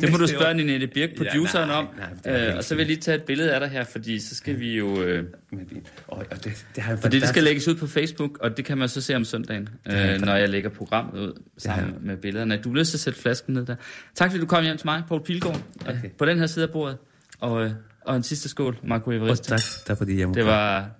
[0.00, 0.54] Det må du spørge.
[0.54, 1.88] Ninette Birk, produceren, nej, om.
[1.98, 3.84] nej, det er Øh, og så vil jeg lige tage et billede af dig her,
[3.84, 5.02] fordi så skal vi jo...
[5.02, 5.68] Øh, Men,
[6.08, 8.78] og, og det, det har fordi det skal lægges ud på Facebook, og det kan
[8.78, 12.56] man så se om søndagen, øh, når jeg lægger programmet ud sammen med billederne.
[12.64, 13.74] Du har lyst til at sætte flasken ned der.
[14.14, 16.10] Tak fordi du kom hjem til mig, Poul Pilgaard, okay.
[16.18, 16.96] På den her side af bordet.
[17.40, 17.70] Og, øh,
[18.06, 19.44] og en sidste skål, Marco Og Everest.
[19.44, 20.90] tak, tak fordi jeg må Det var,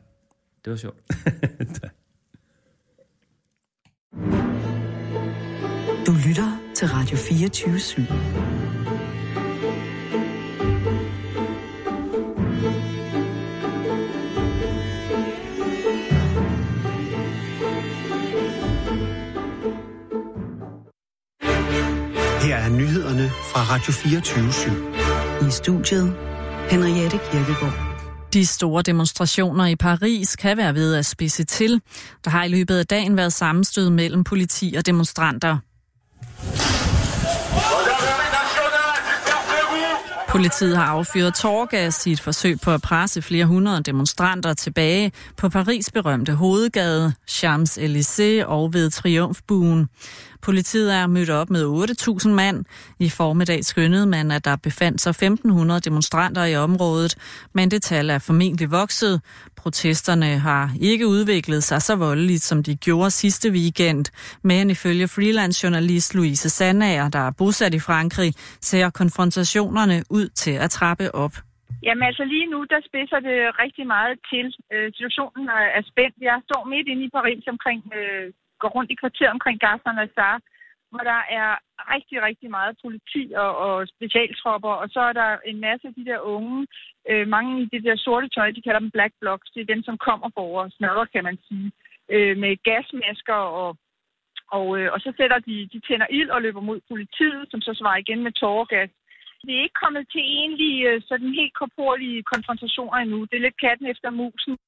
[0.64, 0.96] det var sjovt.
[6.06, 8.00] Du lytter til Radio 24 /7.
[22.42, 26.16] Her er nyhederne fra Radio 24 I studiet
[26.70, 27.87] Henriette Kirkegaard.
[28.38, 31.80] De store demonstrationer i Paris kan være ved at spidse til.
[32.24, 35.58] Der har i løbet af dagen været sammenstød mellem politi og demonstranter.
[40.38, 45.48] Politiet har affyret tårgas i et forsøg på at presse flere hundrede demonstranter tilbage på
[45.48, 49.88] Paris berømte hovedgade, Champs-Élysées og ved Triumfbuen.
[50.42, 52.64] Politiet er mødt op med 8.000 mand.
[52.98, 57.16] I formiddag skyndede man, at der befandt sig 1.500 demonstranter i området,
[57.54, 59.20] men det tal er formentlig vokset.
[59.62, 64.04] Protesterne har ikke udviklet sig så voldeligt, som de gjorde sidste weekend.
[64.50, 68.30] Men ifølge freelance-journalist Louise Sandager, der er bosat i Frankrig,
[68.70, 71.34] ser konfrontationerne ud til at trappe op.
[71.86, 74.46] Jamen altså lige nu, der spidser det rigtig meget til.
[74.72, 75.44] Øh, situationen
[75.78, 76.16] er, spændt.
[76.30, 78.26] Jeg står midt inde i Paris omkring, øh,
[78.62, 80.38] går rundt i kvarteret omkring Gare Lazare,
[80.90, 81.50] hvor der er
[81.94, 86.04] rigtig, rigtig meget politi og, og specialtropper, og så er der en masse af de
[86.04, 86.66] der unge,
[87.10, 89.82] øh, mange i det der sorte tøj, de kalder dem black blocks, det er dem,
[89.82, 91.72] som kommer for os, snørrer, kan man sige,
[92.14, 93.76] øh, med gasmasker og
[94.56, 97.72] og, øh, og så sætter de, de tænder ild og løber mod politiet, som så
[97.74, 98.90] svarer igen med tåregas.
[99.44, 103.18] Vi er ikke kommet til egentlig øh, sådan helt korporlige konfrontationer endnu.
[103.24, 104.58] Det er lidt katten efter musen.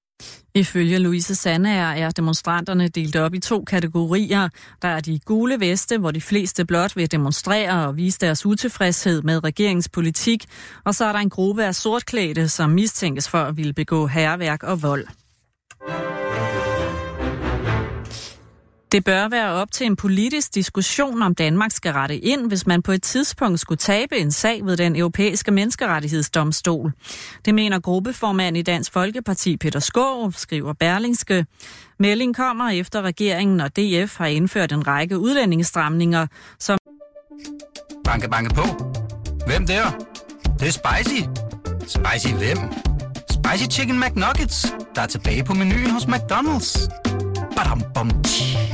[0.54, 4.48] Ifølge Louise Sandager er demonstranterne delt op i to kategorier.
[4.82, 9.22] Der er de gule veste, hvor de fleste blot vil demonstrere og vise deres utilfredshed
[9.22, 10.44] med regeringspolitik.
[10.84, 14.62] Og så er der en gruppe af sortklædte, som mistænkes for at ville begå herværk
[14.62, 15.06] og vold.
[18.92, 22.82] Det bør være op til en politisk diskussion, om Danmark skal rette ind, hvis man
[22.82, 26.92] på et tidspunkt skulle tabe en sag ved den europæiske menneskerettighedsdomstol.
[27.44, 31.46] Det mener gruppeformand i Dansk Folkeparti Peter Skov, skriver Berlingske.
[31.98, 36.26] Meldingen kommer efter regeringen og DF har indført en række udlændingestramninger,
[36.58, 36.78] som
[38.04, 38.64] Banke, banke på.
[39.46, 39.90] Hvem der?
[39.90, 41.22] Det, det er spicy.
[41.80, 42.58] Spicy hvem?
[43.30, 46.88] Spicy Chicken McNuggets, der er tilbage på menuen hos McDonald's.
[47.56, 48.69] Badum, bom, tji.